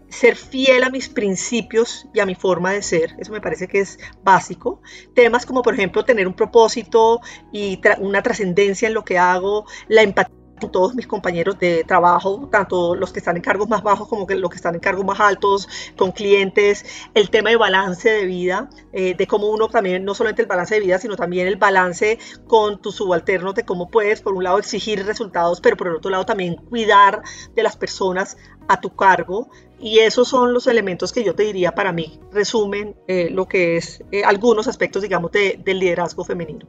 ser 0.10 0.36
fiel 0.36 0.84
a 0.84 0.90
mis 0.90 1.10
principios 1.10 2.08
y 2.14 2.20
a 2.20 2.26
mi 2.26 2.36
forma 2.36 2.72
de 2.72 2.82
ser, 2.82 3.16
eso 3.18 3.32
me 3.32 3.42
parece 3.42 3.68
que 3.68 3.80
es 3.80 3.98
básico. 4.24 4.82
Temas 5.14 5.46
como 5.46 5.62
por 5.62 5.74
ejemplo 5.74 6.06
tener 6.06 6.28
un 6.28 6.36
propósito 6.36 7.22
y 7.52 7.80
una 8.00 8.22
trascendencia 8.22 8.88
en 8.88 8.94
lo 8.94 9.06
que 9.06 9.18
hago, 9.18 9.66
la 9.88 10.02
empatía 10.02 10.45
todos 10.72 10.96
mis 10.96 11.08
compañeros 11.08 11.60
de 11.60 11.84
trabajo, 11.84 12.48
tanto 12.52 12.96
los 12.96 13.12
que 13.12 13.20
están 13.20 13.36
en 13.36 13.42
cargos 13.42 13.68
más 13.68 13.84
bajos 13.84 14.08
como 14.08 14.26
los 14.28 14.50
que 14.50 14.56
están 14.56 14.76
en 14.76 14.80
cargos 14.80 15.06
más 15.06 15.20
altos, 15.20 15.68
con 15.98 16.12
clientes, 16.12 16.86
el 17.14 17.30
tema 17.30 17.50
de 17.50 17.58
balance 17.58 18.10
de 18.10 18.26
vida, 18.26 18.70
eh, 18.94 19.16
de 19.16 19.28
cómo 19.28 19.48
uno 19.48 19.68
también, 19.68 20.06
no 20.06 20.14
solamente 20.14 20.42
el 20.42 20.48
balance 20.48 20.76
de 20.76 20.82
vida, 20.82 20.98
sino 20.98 21.16
también 21.16 21.48
el 21.48 21.58
balance 21.58 22.20
con 22.48 22.82
tus 22.82 22.96
subalternos, 22.96 23.56
de 23.56 23.66
cómo 23.66 23.90
puedes, 23.90 24.22
por 24.22 24.34
un 24.34 24.44
lado, 24.44 24.58
exigir 24.58 25.06
resultados, 25.06 25.62
pero 25.62 25.78
por 25.78 25.88
el 25.88 25.96
otro 25.96 26.12
lado 26.12 26.26
también 26.26 26.56
cuidar 26.56 27.22
de 27.54 27.64
las 27.64 27.76
personas 27.76 28.38
a 28.68 28.80
tu 28.80 28.96
cargo. 28.96 29.50
Y 29.78 30.00
esos 30.00 30.30
son 30.30 30.54
los 30.54 30.68
elementos 30.68 31.12
que 31.12 31.24
yo 31.24 31.36
te 31.36 31.44
diría 31.44 31.76
para 31.76 31.92
mí 31.92 32.20
resumen 32.32 32.96
eh, 33.08 33.30
lo 33.30 33.46
que 33.46 33.76
es 33.76 34.02
eh, 34.12 34.24
algunos 34.24 34.68
aspectos, 34.68 35.02
digamos, 35.02 35.32
de, 35.32 35.60
del 35.64 35.80
liderazgo 35.80 36.24
femenino. 36.24 36.66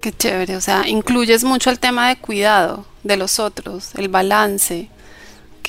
Qué 0.00 0.12
chévere, 0.12 0.56
o 0.56 0.60
sea, 0.60 0.86
incluyes 0.86 1.44
mucho 1.44 1.70
el 1.70 1.80
tema 1.80 2.08
de 2.08 2.16
cuidado 2.16 2.84
de 3.04 3.16
los 3.16 3.38
otros, 3.38 3.94
el 3.94 4.08
balance. 4.08 4.88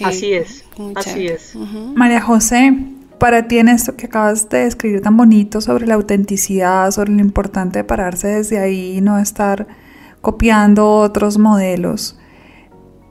así 0.04 0.34
es, 0.34 0.64
así 0.96 1.28
es. 1.28 1.56
María 1.96 2.22
José, 2.22 2.74
para 3.20 3.48
ti 3.48 3.60
en 3.60 3.70
esto 3.70 3.96
que 3.96 4.08
acabas 4.08 4.50
de 4.50 4.64
describir 4.66 5.02
tan 5.02 5.16
bonito 5.16 5.62
sobre 5.62 5.88
la 5.88 5.96
autenticidad, 5.96 6.92
sobre 6.92 7.14
lo 7.14 7.22
importante 7.22 7.80
de 7.80 7.84
pararse 7.84 8.28
desde 8.28 8.60
ahí 8.60 8.98
y 8.98 9.02
no 9.02 9.20
estar 9.20 9.68
copiando 10.22 10.90
otros 10.96 11.38
modelos, 11.38 12.18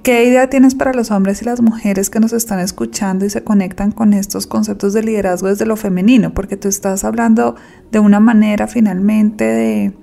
¿qué 0.02 0.25
idea 0.25 0.50
tienes 0.50 0.75
para 0.75 0.93
los 0.93 1.11
hombres 1.11 1.40
y 1.40 1.45
las 1.45 1.61
mujeres 1.61 2.11
que 2.11 2.21
nos 2.21 2.33
están 2.33 2.59
escuchando 2.59 3.25
y 3.25 3.31
se 3.31 3.45
conectan 3.45 3.93
con 3.93 4.12
estos 4.12 4.47
conceptos 4.47 4.93
de 4.93 5.02
liderazgo 5.02 5.49
desde 5.49 5.66
lo 5.66 5.76
femenino? 5.76 6.35
Porque 6.35 6.57
tú 6.57 6.69
estás 6.69 7.04
hablando 7.04 7.54
de 7.93 8.00
una 8.00 8.21
manera 8.21 8.66
finalmente 8.66 9.45
de 9.45 9.95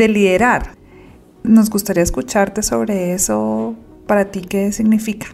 de 0.00 0.08
liderar. 0.08 0.79
Nos 1.42 1.70
gustaría 1.70 2.02
escucharte 2.02 2.62
sobre 2.62 3.12
eso. 3.12 3.74
Para 4.06 4.30
ti, 4.30 4.42
¿qué 4.42 4.72
significa? 4.72 5.28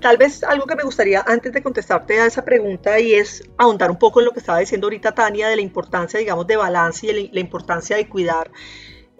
Tal 0.00 0.16
vez 0.16 0.42
algo 0.44 0.66
que 0.66 0.76
me 0.76 0.82
gustaría 0.82 1.22
antes 1.26 1.52
de 1.52 1.62
contestarte 1.62 2.20
a 2.20 2.26
esa 2.26 2.44
pregunta 2.44 3.00
y 3.00 3.14
es 3.14 3.42
ahondar 3.56 3.90
un 3.90 3.98
poco 3.98 4.20
en 4.20 4.26
lo 4.26 4.32
que 4.32 4.40
estaba 4.40 4.58
diciendo 4.58 4.86
ahorita 4.86 5.12
Tania 5.12 5.48
de 5.48 5.56
la 5.56 5.62
importancia, 5.62 6.20
digamos, 6.20 6.46
de 6.46 6.56
balance 6.56 7.06
y 7.06 7.30
la 7.32 7.40
importancia 7.40 7.96
de 7.96 8.08
cuidar. 8.08 8.50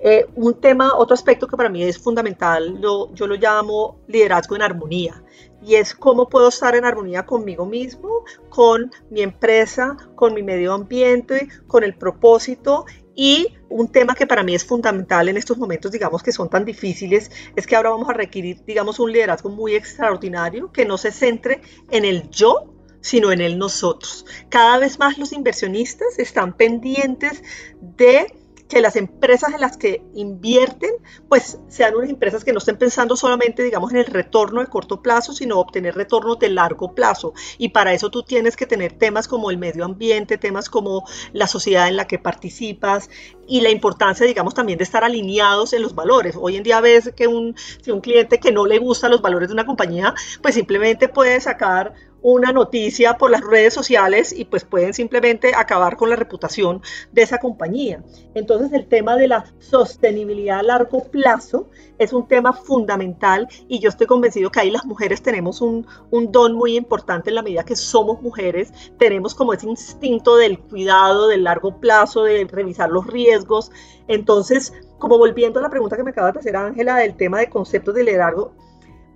Eh, 0.05 0.26
un 0.35 0.61
tema, 0.61 0.95
otro 0.97 1.14
aspecto 1.14 1.47
que 1.47 1.57
para 1.57 1.69
mí 1.69 1.85
es 1.85 1.97
fundamental, 1.97 2.81
yo 2.81 3.26
lo 3.26 3.37
llamo 3.37 4.00
liderazgo 4.09 4.57
en 4.57 4.62
armonía 4.62 5.23
y 5.64 5.76
es 5.76 5.95
cómo 5.95 6.29
puedo 6.29 6.49
estar 6.49 6.75
en 6.75 6.85
armonía 6.85 7.25
conmigo 7.25 7.67
mismo, 7.67 8.25
con 8.49 8.91
mi 9.11 9.23
empresa, 9.23 9.97
con 10.17 10.35
mi 10.35 10.43
medio 10.43 10.73
ambiente, 10.73 11.49
con 11.69 11.85
el 11.85 11.95
propósito 11.95 12.85
y 13.14 13.54
un 13.69 13.90
tema 13.90 14.14
que 14.14 14.26
para 14.26 14.42
mí 14.42 14.54
es 14.54 14.64
fundamental 14.64 15.28
en 15.28 15.37
estos 15.37 15.59
momentos, 15.59 15.92
digamos, 15.92 16.23
que 16.23 16.33
son 16.33 16.49
tan 16.49 16.64
difíciles, 16.64 17.31
es 17.57 17.66
que 17.66 17.76
ahora 17.76 17.90
vamos 17.90 18.09
a 18.09 18.14
requerir, 18.14 18.64
digamos, 18.64 18.99
un 18.99 19.12
liderazgo 19.12 19.50
muy 19.50 19.75
extraordinario 19.75 20.73
que 20.73 20.85
no 20.85 20.99
se 20.99 21.12
centre 21.12 21.61
en 21.90 22.04
el 22.04 22.31
yo, 22.31 22.75
sino 23.00 23.33
en 23.33 23.40
el 23.40 23.59
nosotros. 23.59 24.25
Cada 24.49 24.78
vez 24.78 24.99
más 24.99 25.19
los 25.19 25.33
inversionistas 25.33 26.19
están 26.19 26.57
pendientes 26.57 27.42
de 27.81 28.33
que 28.73 28.81
las 28.81 28.97
empresas 28.97 29.52
en 29.52 29.61
las 29.61 29.76
que 29.76 30.02
invierten, 30.14 30.93
pues 31.29 31.59
sean 31.69 31.95
unas 31.95 32.09
empresas 32.09 32.43
que 32.43 32.55
no 32.55 32.59
estén 32.59 32.79
pensando 32.79 33.17
solamente, 33.17 33.62
digamos, 33.62 33.91
en 33.91 33.99
el 33.99 34.07
retorno 34.07 34.62
de 34.62 34.67
corto 34.69 35.02
plazo, 35.02 35.35
sino 35.35 35.61
obtener 35.61 35.95
retornos 35.95 36.38
de 36.38 36.49
largo 36.49 36.95
plazo. 36.95 37.35
Y 37.59 37.69
para 37.69 37.93
eso 37.93 38.11
tú 38.11 38.23
tienes 38.23 38.57
que 38.57 38.64
tener 38.64 38.95
temas 38.95 39.29
como 39.29 39.50
el 39.50 39.59
medio 39.59 39.85
ambiente, 39.85 40.38
temas 40.38 40.71
como 40.71 41.05
la 41.35 41.49
sociedad 41.49 41.87
en 41.87 41.97
la 41.97 42.07
que 42.07 42.19
participas 42.19 43.11
y 43.47 43.61
la 43.61 43.69
importancia, 43.69 44.25
digamos, 44.25 44.55
también 44.55 44.79
de 44.79 44.85
estar 44.85 45.05
alineados 45.05 45.75
en 45.75 45.83
los 45.83 45.95
valores. 45.95 46.35
Hoy 46.41 46.57
en 46.57 46.62
día 46.62 46.81
ves 46.81 47.12
que 47.14 47.26
un, 47.26 47.55
si 47.83 47.91
un 47.91 48.00
cliente 48.00 48.41
que 48.41 48.52
no 48.52 48.64
le 48.64 48.79
gusta 48.79 49.11
los 49.11 49.21
valores 49.21 49.49
de 49.49 49.52
una 49.52 49.67
compañía, 49.67 50.14
pues 50.41 50.55
simplemente 50.55 51.11
puede 51.11 51.38
sacar 51.43 51.93
una 52.23 52.52
noticia 52.52 53.19
por 53.19 53.31
las 53.31 53.43
redes 53.43 53.75
sociales 53.75 54.33
y 54.33 54.45
pues 54.45 54.64
pueden 54.64 54.95
simplemente 54.95 55.52
acabar 55.55 55.97
con 55.97 56.09
la 56.09 56.17
reputación 56.17 56.81
de 57.12 57.23
esa 57.23 57.38
compañía. 57.38 58.02
Entonces 58.35 58.73
el 58.73 58.87
tema 58.87 59.17
de 59.17 59.29
la 59.29 59.45
sostenibilidad 59.59 60.61
a 60.61 60.62
largo 60.62 61.05
plazo 61.05 61.69
es 61.99 62.12
un 62.12 62.26
tema 62.26 62.52
fundamental 62.52 63.49
y 63.69 63.81
yo 63.81 63.88
estoy 63.88 64.07
convencido 64.07 64.50
que 64.50 64.61
ahí 64.61 64.71
las 64.71 64.87
mujeres 64.87 65.23
tenemos 65.23 65.61
un, 65.61 65.87
don 66.31 66.55
muy 66.55 66.76
importante 66.76 67.31
en 67.31 67.37
la 67.37 67.43
medida 67.43 67.64
que 67.64 67.76
somos 67.76 68.23
mujeres, 68.23 68.73
tenemos 68.99 69.35
como 69.35 69.52
ese 69.52 69.69
instinto 69.69 70.37
del 70.37 70.59
cuidado 70.59 71.29
del 71.29 71.45
largo 71.45 71.81
plazo, 71.81 72.23
de 72.25 72.45
revisar 72.45 72.91
los 72.91 73.07
riesgos. 73.07 73.73
Entonces, 74.09 74.73
como 74.99 75.19
volviendo 75.19 75.59
a 75.59 75.62
la 75.62 75.71
pregunta 75.71 75.97
que 75.97 76.05
me 76.05 76.11
acaba 76.11 76.33
de 76.33 76.38
hacer 76.38 76.57
Ángela 76.57 76.97
del 76.97 77.17
tema 77.17 77.41
de 77.41 77.50
conceptos 77.50 77.95
de 77.95 78.05
liderazgo, 78.05 78.52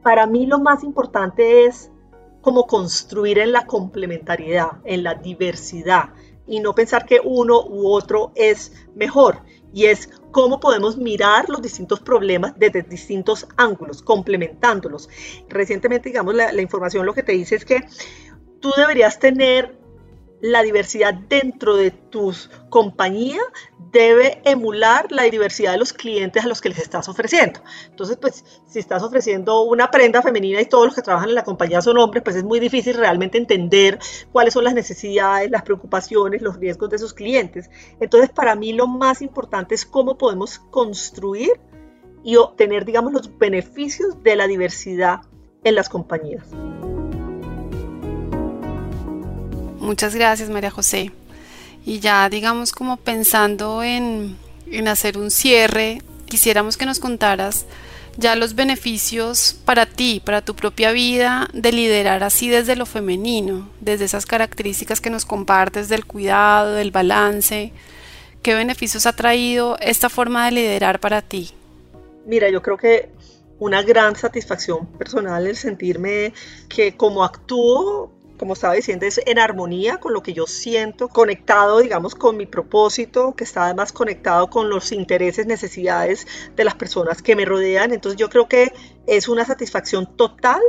para 0.02 0.26
mí 0.26 0.46
lo 0.46 0.58
más 0.58 0.84
importante 0.84 1.66
es 1.66 1.90
como 2.46 2.68
construir 2.68 3.40
en 3.40 3.50
la 3.50 3.66
complementariedad, 3.66 4.74
en 4.84 5.02
la 5.02 5.14
diversidad 5.16 6.10
y 6.46 6.60
no 6.60 6.76
pensar 6.76 7.04
que 7.04 7.20
uno 7.20 7.60
u 7.66 7.88
otro 7.88 8.30
es 8.36 8.72
mejor. 8.94 9.40
Y 9.74 9.86
es 9.86 10.08
cómo 10.30 10.60
podemos 10.60 10.96
mirar 10.96 11.48
los 11.48 11.60
distintos 11.60 11.98
problemas 11.98 12.52
desde 12.56 12.82
distintos 12.82 13.48
ángulos, 13.56 14.00
complementándolos. 14.00 15.08
Recientemente, 15.48 16.10
digamos, 16.10 16.36
la, 16.36 16.52
la 16.52 16.62
información 16.62 17.04
lo 17.04 17.14
que 17.14 17.24
te 17.24 17.32
dice 17.32 17.56
es 17.56 17.64
que 17.64 17.80
tú 18.60 18.70
deberías 18.76 19.18
tener 19.18 19.76
la 20.40 20.62
diversidad 20.62 21.14
dentro 21.14 21.76
de 21.76 21.90
tus 21.90 22.50
compañía 22.68 23.40
debe 23.90 24.42
emular 24.44 25.10
la 25.10 25.22
diversidad 25.22 25.72
de 25.72 25.78
los 25.78 25.92
clientes 25.92 26.44
a 26.44 26.48
los 26.48 26.60
que 26.60 26.68
les 26.68 26.78
estás 26.78 27.08
ofreciendo. 27.08 27.60
Entonces, 27.88 28.18
pues, 28.20 28.44
si 28.66 28.78
estás 28.78 29.02
ofreciendo 29.02 29.62
una 29.62 29.90
prenda 29.90 30.20
femenina 30.22 30.60
y 30.60 30.66
todos 30.66 30.86
los 30.86 30.94
que 30.94 31.02
trabajan 31.02 31.30
en 31.30 31.34
la 31.34 31.44
compañía 31.44 31.80
son 31.80 31.96
hombres, 31.98 32.22
pues 32.22 32.36
es 32.36 32.44
muy 32.44 32.60
difícil 32.60 32.94
realmente 32.94 33.38
entender 33.38 33.98
cuáles 34.32 34.54
son 34.54 34.64
las 34.64 34.74
necesidades, 34.74 35.50
las 35.50 35.62
preocupaciones, 35.62 36.42
los 36.42 36.58
riesgos 36.58 36.90
de 36.90 36.98
sus 36.98 37.14
clientes. 37.14 37.70
Entonces, 38.00 38.30
para 38.30 38.54
mí 38.54 38.72
lo 38.72 38.86
más 38.86 39.22
importante 39.22 39.74
es 39.74 39.86
cómo 39.86 40.18
podemos 40.18 40.58
construir 40.58 41.52
y 42.22 42.36
obtener, 42.36 42.84
digamos, 42.84 43.12
los 43.12 43.38
beneficios 43.38 44.22
de 44.22 44.36
la 44.36 44.46
diversidad 44.46 45.20
en 45.64 45.74
las 45.74 45.88
compañías. 45.88 46.46
Muchas 49.86 50.16
gracias, 50.16 50.50
María 50.50 50.72
José. 50.72 51.12
Y 51.84 52.00
ya, 52.00 52.28
digamos, 52.28 52.72
como 52.72 52.96
pensando 52.96 53.84
en, 53.84 54.36
hacer 54.88 55.16
un 55.16 55.30
cierre, 55.30 56.02
quisiéramos 56.24 56.76
que 56.76 56.86
nos 56.86 56.98
contaras 56.98 57.66
ya 58.16 58.34
los 58.34 58.56
beneficios 58.56 59.56
para 59.64 59.86
ti, 59.86 60.20
para 60.24 60.42
tu 60.42 60.56
propia 60.56 60.90
vida, 60.90 61.48
de 61.52 61.70
liderar 61.70 62.24
así 62.24 62.48
desde 62.48 62.74
lo 62.74 62.84
femenino, 62.84 63.68
desde 63.80 64.06
esas 64.06 64.26
características 64.26 65.00
que 65.00 65.08
nos 65.08 65.24
compartes 65.24 65.88
del 65.88 66.04
cuidado, 66.04 66.72
del 66.72 66.90
balance. 66.90 67.72
¿Qué 68.42 68.56
beneficios 68.56 69.06
ha 69.06 69.12
traído 69.12 69.76
esta 69.80 70.08
forma 70.08 70.46
de 70.46 70.50
liderar 70.50 70.98
para 70.98 71.22
ti? 71.22 71.52
Mira, 72.26 72.50
yo 72.50 72.60
creo 72.60 72.76
que 72.76 73.08
una 73.60 73.82
gran 73.82 74.16
satisfacción 74.16 74.86
personal 74.98 75.46
el 75.46 75.54
sentirme 75.54 76.32
que 76.68 76.96
como 76.96 77.22
actúo 77.22 78.15
como 78.36 78.54
estaba 78.54 78.74
diciendo, 78.74 79.06
es 79.06 79.20
en 79.24 79.38
armonía 79.38 79.98
con 79.98 80.12
lo 80.12 80.22
que 80.22 80.32
yo 80.32 80.46
siento, 80.46 81.08
conectado, 81.08 81.80
digamos, 81.80 82.14
con 82.14 82.36
mi 82.36 82.46
propósito, 82.46 83.34
que 83.34 83.44
está 83.44 83.64
además 83.64 83.92
conectado 83.92 84.48
con 84.50 84.68
los 84.68 84.92
intereses, 84.92 85.46
necesidades 85.46 86.26
de 86.54 86.64
las 86.64 86.74
personas 86.74 87.22
que 87.22 87.36
me 87.36 87.44
rodean. 87.44 87.92
Entonces 87.92 88.18
yo 88.18 88.28
creo 88.28 88.48
que 88.48 88.72
es 89.06 89.28
una 89.28 89.44
satisfacción 89.44 90.16
total 90.16 90.60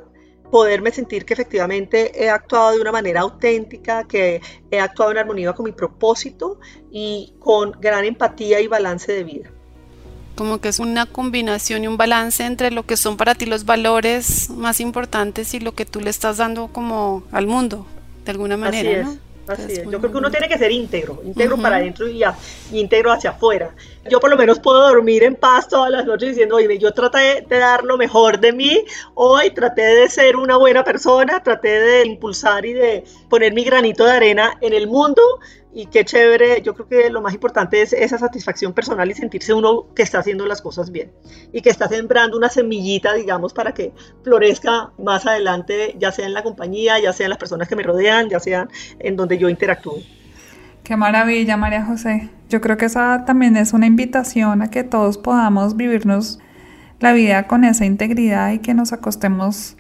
poderme 0.52 0.92
sentir 0.92 1.26
que 1.26 1.34
efectivamente 1.34 2.24
he 2.24 2.30
actuado 2.30 2.76
de 2.76 2.82
una 2.82 2.92
manera 2.92 3.22
auténtica, 3.22 4.06
que 4.06 4.42
he 4.72 4.80
actuado 4.80 5.12
en 5.12 5.18
armonía 5.18 5.54
con 5.54 5.66
mi 5.66 5.74
propósito 5.74 6.60
y 6.90 7.36
con 7.40 7.72
gran 7.72 8.06
empatía 8.06 8.62
y 8.62 8.68
balance 8.68 9.12
de 9.12 9.24
vida. 9.24 9.57
Como 10.38 10.62
que 10.62 10.70
es 10.70 10.80
una 10.80 11.08
combinación 11.08 11.84
y 11.84 11.88
un 11.88 11.98
balance 11.98 12.46
entre 12.46 12.72
lo 12.72 12.84
que 12.84 12.96
son 12.96 13.18
para 13.18 13.34
ti 13.36 13.48
los 13.48 13.66
valores 13.66 14.50
más 14.52 14.80
importantes 14.80 15.54
y 15.56 15.60
lo 15.60 15.74
que 15.74 15.86
tú 15.86 16.00
le 16.00 16.12
estás 16.12 16.38
dando 16.38 16.68
como 16.68 17.24
al 17.32 17.48
mundo, 17.48 17.88
de 18.24 18.32
alguna 18.32 18.56
manera, 18.56 19.04
¿no? 19.04 19.18
Así 19.48 19.72
es. 19.72 19.84
Yo 19.90 20.00
creo 20.00 20.12
que 20.12 20.18
uno 20.18 20.30
tiene 20.30 20.50
que 20.50 20.58
ser 20.58 20.72
íntegro, 20.72 21.22
íntegro 21.24 21.58
para 21.58 21.78
adentro 21.78 22.08
y, 22.08 22.22
íntegro 22.72 23.12
hacia 23.12 23.32
afuera. 23.32 23.74
Yo 24.10 24.20
por 24.20 24.30
lo 24.30 24.38
menos 24.38 24.60
puedo 24.60 24.82
dormir 24.88 25.24
en 25.24 25.36
paz 25.36 25.68
todas 25.70 25.90
las 25.90 26.06
noches 26.06 26.30
diciendo, 26.30 26.58
oye, 26.58 26.78
yo 26.78 26.92
traté 26.94 27.46
de 27.48 27.58
dar 27.58 27.84
lo 27.84 27.98
mejor 27.98 28.40
de 28.40 28.52
mí 28.52 28.84
hoy, 29.16 29.52
traté 29.52 29.82
de 29.82 30.10
ser 30.10 30.36
una 30.36 30.58
buena 30.58 30.84
persona, 30.84 31.42
traté 31.42 31.80
de 31.80 32.06
impulsar 32.06 32.66
y 32.66 32.74
de 32.74 33.06
poner 33.30 33.54
mi 33.54 33.64
granito 33.64 34.06
de 34.06 34.12
arena 34.12 34.58
en 34.62 34.74
el 34.74 34.88
mundo 34.88 35.22
y 35.78 35.86
qué 35.86 36.04
chévere, 36.04 36.64
yo 36.64 36.74
creo 36.74 36.88
que 36.88 37.10
lo 37.12 37.22
más 37.22 37.36
importante 37.36 37.80
es 37.84 37.94
esa 37.94 38.18
satisfacción 38.18 38.74
personal 38.74 39.12
y 39.12 39.14
sentirse 39.14 39.54
uno 39.54 39.86
que 39.94 40.02
está 40.02 40.18
haciendo 40.18 40.48
las 40.48 40.60
cosas 40.60 40.92
bien 40.92 41.12
y 41.54 41.62
que 41.62 41.70
está 41.70 41.88
sembrando 41.88 42.36
una 42.36 42.50
semillita, 42.50 43.14
digamos, 43.14 43.54
para 43.54 43.74
que 43.76 43.94
florezca 44.24 44.90
más 44.98 45.28
adelante, 45.28 45.96
ya 46.00 46.12
sea 46.12 46.26
en 46.26 46.34
la 46.34 46.42
compañía, 46.42 47.00
ya 47.00 47.14
sea 47.14 47.28
en 47.28 47.30
las 47.30 47.38
personas 47.38 47.68
que 47.68 47.76
me 47.76 47.84
rodean, 47.84 48.28
ya 48.28 48.40
sea 48.40 48.68
en 48.98 49.16
donde 49.16 49.38
yo 49.38 49.50
interactúo. 49.50 50.00
Qué 50.82 50.98
maravilla, 50.98 51.58
María 51.58 51.86
José. 51.86 52.32
Yo 52.50 52.60
creo 52.60 52.78
que 52.78 52.86
esa 52.86 53.26
también 53.26 53.56
es 53.56 53.72
una 53.74 53.86
invitación 53.86 54.64
a 54.64 54.72
que 54.72 54.84
todos 54.84 55.20
podamos 55.20 55.78
vivirnos 55.78 56.40
la 57.00 57.14
vida 57.14 57.46
con 57.46 57.64
esa 57.64 57.86
integridad 57.86 58.52
y 58.52 58.58
que 58.58 58.74
nos 58.74 58.94
acostemos 58.94 59.78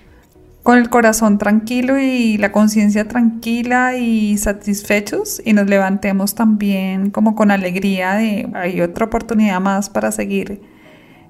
con 0.67 0.79
el 0.79 0.89
corazón 0.89 1.37
tranquilo 1.37 1.97
y 1.97 2.37
la 2.37 2.51
conciencia 2.51 3.07
tranquila 3.07 3.95
y 3.95 4.37
satisfechos 4.37 5.41
y 5.45 5.53
nos 5.53 5.65
levantemos 5.67 6.35
también 6.35 7.09
como 7.09 7.35
con 7.35 7.51
alegría 7.51 8.15
de 8.15 8.49
hay 8.53 8.81
otra 8.81 9.05
oportunidad 9.05 9.61
más 9.61 9.89
para 9.89 10.11
seguir 10.11 10.61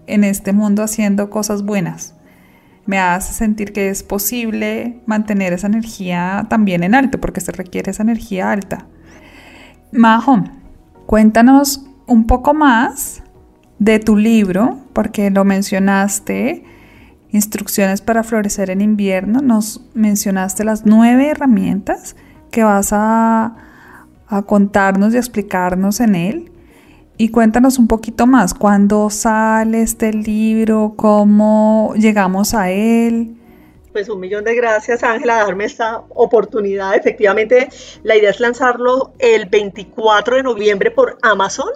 en 0.07 0.23
este 0.23 0.53
mundo 0.53 0.81
haciendo 0.81 1.29
cosas 1.29 1.61
buenas. 1.61 2.15
Me 2.87 2.97
hace 2.97 3.31
sentir 3.31 3.73
que 3.73 3.89
es 3.89 4.01
posible 4.01 5.01
mantener 5.05 5.53
esa 5.53 5.67
energía 5.67 6.47
también 6.49 6.81
en 6.81 6.95
alto 6.95 7.21
porque 7.21 7.39
se 7.39 7.51
requiere 7.51 7.91
esa 7.91 8.01
energía 8.01 8.51
alta. 8.51 8.87
Majo, 9.91 10.45
cuéntanos 11.05 11.85
un 12.07 12.25
poco 12.25 12.55
más 12.55 13.21
de 13.77 13.99
tu 13.99 14.17
libro 14.17 14.79
porque 14.93 15.29
lo 15.29 15.45
mencionaste 15.45 16.63
instrucciones 17.31 18.01
para 18.01 18.23
florecer 18.23 18.69
en 18.69 18.81
invierno, 18.81 19.41
nos 19.41 19.81
mencionaste 19.93 20.63
las 20.63 20.85
nueve 20.85 21.29
herramientas 21.29 22.15
que 22.51 22.63
vas 22.63 22.89
a, 22.91 23.55
contarnos 24.45 25.13
y 25.13 25.17
explicarnos 25.17 26.01
en 26.01 26.15
él. 26.15 26.51
Y 27.17 27.29
cuéntanos 27.29 27.79
un 27.79 27.87
poquito 27.87 28.27
más, 28.27 28.53
¿cuándo 28.53 29.09
sale 29.09 29.81
este 29.81 30.11
libro? 30.11 30.93
¿Cómo 30.97 31.93
llegamos 31.95 32.53
a 32.53 32.69
él? 32.69 33.35
Pues 33.93 34.09
un 34.09 34.19
millón 34.19 34.43
de 34.43 34.53
gracias 34.53 35.01
Ángela, 35.01 35.37
darme 35.37 35.63
esta 35.65 36.03
oportunidad. 36.09 36.95
Efectivamente, 36.95 37.69
la 38.03 38.17
idea 38.17 38.29
es 38.29 38.39
lanzarlo 38.39 39.13
el 39.17 39.45
24 39.45 40.35
de 40.35 40.43
noviembre 40.43 40.91
por 40.91 41.17
Amazon 41.21 41.69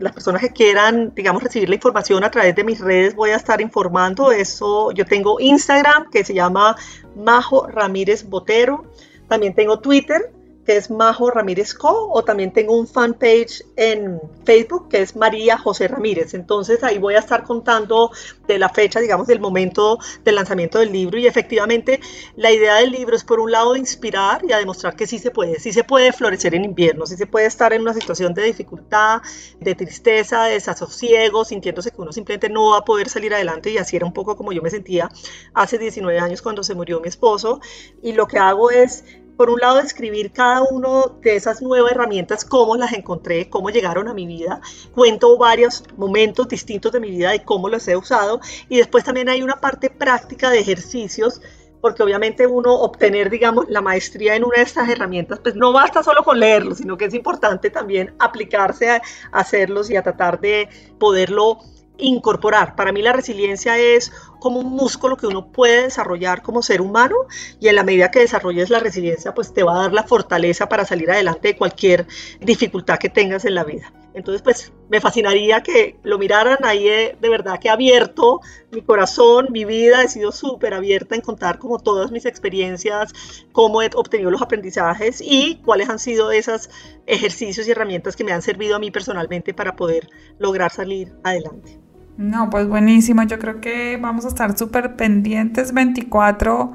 las 0.00 0.12
personas 0.12 0.42
que 0.42 0.50
quieran, 0.50 1.12
digamos, 1.14 1.42
recibir 1.42 1.68
la 1.68 1.74
información 1.74 2.24
a 2.24 2.30
través 2.30 2.54
de 2.54 2.64
mis 2.64 2.80
redes, 2.80 3.14
voy 3.14 3.30
a 3.30 3.36
estar 3.36 3.60
informando. 3.60 4.32
Eso, 4.32 4.92
yo 4.92 5.04
tengo 5.04 5.40
Instagram 5.40 6.10
que 6.10 6.24
se 6.24 6.34
llama 6.34 6.76
Majo 7.14 7.66
Ramírez 7.66 8.28
Botero. 8.28 8.84
También 9.28 9.54
tengo 9.54 9.80
Twitter 9.80 10.35
que 10.66 10.76
es 10.76 10.90
Majo 10.90 11.30
Ramírez 11.30 11.72
Co. 11.72 12.10
O 12.10 12.24
también 12.24 12.52
tengo 12.52 12.76
un 12.76 12.86
fanpage 12.86 13.62
en 13.76 14.20
Facebook 14.44 14.88
que 14.88 15.00
es 15.00 15.14
María 15.16 15.56
José 15.56 15.88
Ramírez. 15.88 16.34
Entonces 16.34 16.82
ahí 16.82 16.98
voy 16.98 17.14
a 17.14 17.20
estar 17.20 17.44
contando 17.44 18.10
de 18.46 18.58
la 18.58 18.68
fecha, 18.68 19.00
digamos, 19.00 19.28
del 19.28 19.40
momento 19.40 19.98
del 20.24 20.34
lanzamiento 20.34 20.80
del 20.80 20.92
libro. 20.92 21.18
Y 21.18 21.26
efectivamente 21.26 22.00
la 22.34 22.50
idea 22.50 22.76
del 22.76 22.90
libro 22.90 23.16
es 23.16 23.24
por 23.24 23.38
un 23.40 23.52
lado 23.52 23.76
inspirar 23.76 24.42
y 24.46 24.52
a 24.52 24.58
demostrar 24.58 24.96
que 24.96 25.06
sí 25.06 25.18
se 25.18 25.30
puede, 25.30 25.60
sí 25.60 25.72
se 25.72 25.84
puede 25.84 26.12
florecer 26.12 26.54
en 26.54 26.64
invierno, 26.64 27.06
sí 27.06 27.16
se 27.16 27.26
puede 27.26 27.46
estar 27.46 27.72
en 27.72 27.82
una 27.82 27.94
situación 27.94 28.34
de 28.34 28.42
dificultad, 28.42 29.22
de 29.60 29.74
tristeza, 29.74 30.44
de 30.44 30.54
desasosiego, 30.54 31.44
sintiéndose 31.44 31.92
que 31.92 32.00
uno 32.00 32.12
simplemente 32.12 32.48
no 32.48 32.70
va 32.70 32.78
a 32.78 32.84
poder 32.84 33.08
salir 33.08 33.32
adelante. 33.32 33.70
Y 33.70 33.78
así 33.78 33.96
era 33.96 34.04
un 34.04 34.12
poco 34.12 34.36
como 34.36 34.52
yo 34.52 34.62
me 34.62 34.70
sentía 34.70 35.08
hace 35.54 35.78
19 35.78 36.18
años 36.18 36.42
cuando 36.42 36.64
se 36.64 36.74
murió 36.74 37.00
mi 37.00 37.08
esposo. 37.08 37.60
Y 38.02 38.12
lo 38.12 38.26
que 38.26 38.38
hago 38.38 38.70
es 38.70 39.04
por 39.36 39.50
un 39.50 39.60
lado, 39.60 39.82
describir 39.82 40.32
cada 40.32 40.62
uno 40.62 41.18
de 41.20 41.36
esas 41.36 41.60
nuevas 41.62 41.92
herramientas, 41.92 42.44
cómo 42.44 42.76
las 42.76 42.92
encontré, 42.92 43.48
cómo 43.50 43.70
llegaron 43.70 44.08
a 44.08 44.14
mi 44.14 44.26
vida. 44.26 44.60
Cuento 44.94 45.36
varios 45.36 45.84
momentos 45.96 46.48
distintos 46.48 46.92
de 46.92 47.00
mi 47.00 47.10
vida 47.10 47.30
de 47.30 47.44
cómo 47.44 47.68
los 47.68 47.86
he 47.88 47.96
usado. 47.96 48.40
Y 48.68 48.78
después 48.78 49.04
también 49.04 49.28
hay 49.28 49.42
una 49.42 49.60
parte 49.60 49.90
práctica 49.90 50.50
de 50.50 50.60
ejercicios 50.60 51.40
porque 51.80 52.02
obviamente 52.02 52.46
uno 52.46 52.74
obtener, 52.74 53.30
digamos, 53.30 53.66
la 53.68 53.80
maestría 53.80 54.34
en 54.34 54.44
una 54.44 54.56
de 54.56 54.62
estas 54.62 54.88
herramientas, 54.88 55.38
pues 55.40 55.54
no 55.54 55.72
basta 55.72 56.02
solo 56.02 56.24
con 56.24 56.40
leerlos, 56.40 56.78
sino 56.78 56.96
que 56.96 57.04
es 57.04 57.14
importante 57.14 57.70
también 57.70 58.14
aplicarse 58.18 58.90
a 58.90 59.02
hacerlos 59.30 59.88
y 59.90 59.96
a 59.96 60.02
tratar 60.02 60.40
de 60.40 60.68
poderlo 60.98 61.60
incorporar. 61.98 62.76
Para 62.76 62.92
mí 62.92 63.02
la 63.02 63.12
resiliencia 63.12 63.78
es 63.78 64.12
como 64.40 64.60
un 64.60 64.70
músculo 64.70 65.16
que 65.16 65.26
uno 65.26 65.50
puede 65.50 65.82
desarrollar 65.84 66.42
como 66.42 66.62
ser 66.62 66.80
humano 66.80 67.16
y 67.60 67.68
en 67.68 67.74
la 67.74 67.84
medida 67.84 68.10
que 68.10 68.20
desarrolles 68.20 68.70
la 68.70 68.80
resiliencia 68.80 69.34
pues 69.34 69.52
te 69.52 69.62
va 69.62 69.74
a 69.74 69.82
dar 69.82 69.92
la 69.92 70.04
fortaleza 70.04 70.68
para 70.68 70.84
salir 70.84 71.10
adelante 71.10 71.48
de 71.48 71.56
cualquier 71.56 72.06
dificultad 72.40 72.98
que 72.98 73.08
tengas 73.08 73.44
en 73.44 73.54
la 73.54 73.64
vida. 73.64 73.92
Entonces 74.14 74.42
pues 74.42 74.72
me 74.88 75.00
fascinaría 75.00 75.62
que 75.62 75.98
lo 76.02 76.18
miraran 76.18 76.58
ahí 76.64 76.84
de, 76.84 77.28
verdad 77.28 77.58
que 77.60 77.68
abierto 77.68 78.40
mi 78.70 78.82
corazón, 78.82 79.48
mi 79.50 79.64
vida, 79.64 80.02
he 80.02 80.08
sido 80.08 80.32
súper 80.32 80.74
abierta 80.74 81.14
en 81.14 81.20
contar 81.20 81.58
como 81.58 81.78
todas 81.78 82.10
mis 82.10 82.24
experiencias, 82.24 83.12
cómo 83.52 83.82
he 83.82 83.90
obtenido 83.94 84.30
los 84.30 84.42
aprendizajes 84.42 85.20
y 85.20 85.56
cuáles 85.64 85.88
han 85.88 85.98
sido 85.98 86.30
esos 86.30 86.70
ejercicios 87.06 87.66
y 87.68 87.72
herramientas 87.72 88.16
que 88.16 88.24
me 88.24 88.32
han 88.32 88.42
servido 88.42 88.76
a 88.76 88.78
mí 88.78 88.90
personalmente 88.90 89.54
para 89.54 89.76
poder 89.76 90.08
lograr 90.38 90.70
salir 90.70 91.12
adelante. 91.22 91.85
No, 92.18 92.50
pues 92.50 92.66
buenísimo. 92.68 93.22
Yo 93.24 93.38
creo 93.38 93.60
que 93.60 93.98
vamos 94.00 94.24
a 94.24 94.28
estar 94.28 94.56
súper 94.56 94.96
pendientes 94.96 95.72
24 95.72 96.72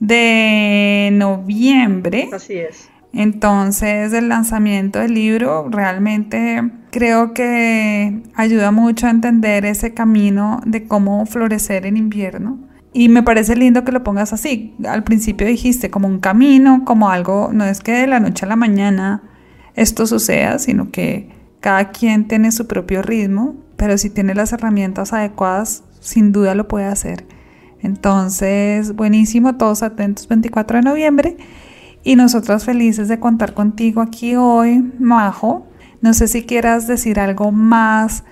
de 0.00 1.10
noviembre. 1.12 2.28
Así 2.32 2.54
es. 2.54 2.90
Entonces 3.12 4.12
el 4.12 4.28
lanzamiento 4.28 4.98
del 4.98 5.14
libro 5.14 5.68
realmente 5.70 6.62
creo 6.90 7.32
que 7.32 8.22
ayuda 8.34 8.72
mucho 8.72 9.06
a 9.06 9.10
entender 9.10 9.64
ese 9.64 9.94
camino 9.94 10.60
de 10.66 10.86
cómo 10.88 11.24
florecer 11.24 11.86
en 11.86 11.96
invierno. 11.96 12.58
Y 12.92 13.08
me 13.08 13.22
parece 13.22 13.56
lindo 13.56 13.84
que 13.84 13.92
lo 13.92 14.04
pongas 14.04 14.32
así. 14.32 14.74
Al 14.86 15.04
principio 15.04 15.46
dijiste 15.46 15.90
como 15.90 16.08
un 16.08 16.20
camino, 16.20 16.84
como 16.84 17.08
algo, 17.08 17.50
no 17.52 17.64
es 17.64 17.80
que 17.80 17.92
de 17.92 18.06
la 18.06 18.20
noche 18.20 18.46
a 18.46 18.48
la 18.48 18.56
mañana 18.56 19.22
esto 19.74 20.06
suceda, 20.06 20.58
sino 20.58 20.90
que 20.90 21.28
cada 21.60 21.90
quien 21.90 22.28
tiene 22.28 22.52
su 22.52 22.66
propio 22.66 23.02
ritmo 23.02 23.63
pero 23.76 23.98
si 23.98 24.10
tiene 24.10 24.34
las 24.34 24.52
herramientas 24.52 25.12
adecuadas, 25.12 25.84
sin 26.00 26.32
duda 26.32 26.54
lo 26.54 26.68
puede 26.68 26.86
hacer. 26.86 27.26
Entonces, 27.80 28.94
buenísimo, 28.94 29.56
todos 29.56 29.82
atentos 29.82 30.28
24 30.28 30.78
de 30.78 30.82
noviembre 30.82 31.36
y 32.02 32.16
nosotros 32.16 32.64
felices 32.64 33.08
de 33.08 33.20
contar 33.20 33.54
contigo 33.54 34.00
aquí 34.00 34.36
hoy, 34.36 34.92
Majo. 34.98 35.66
No 36.00 36.14
sé 36.14 36.28
si 36.28 36.44
quieras 36.44 36.86
decir 36.86 37.18
algo 37.18 37.52
más 37.52 38.24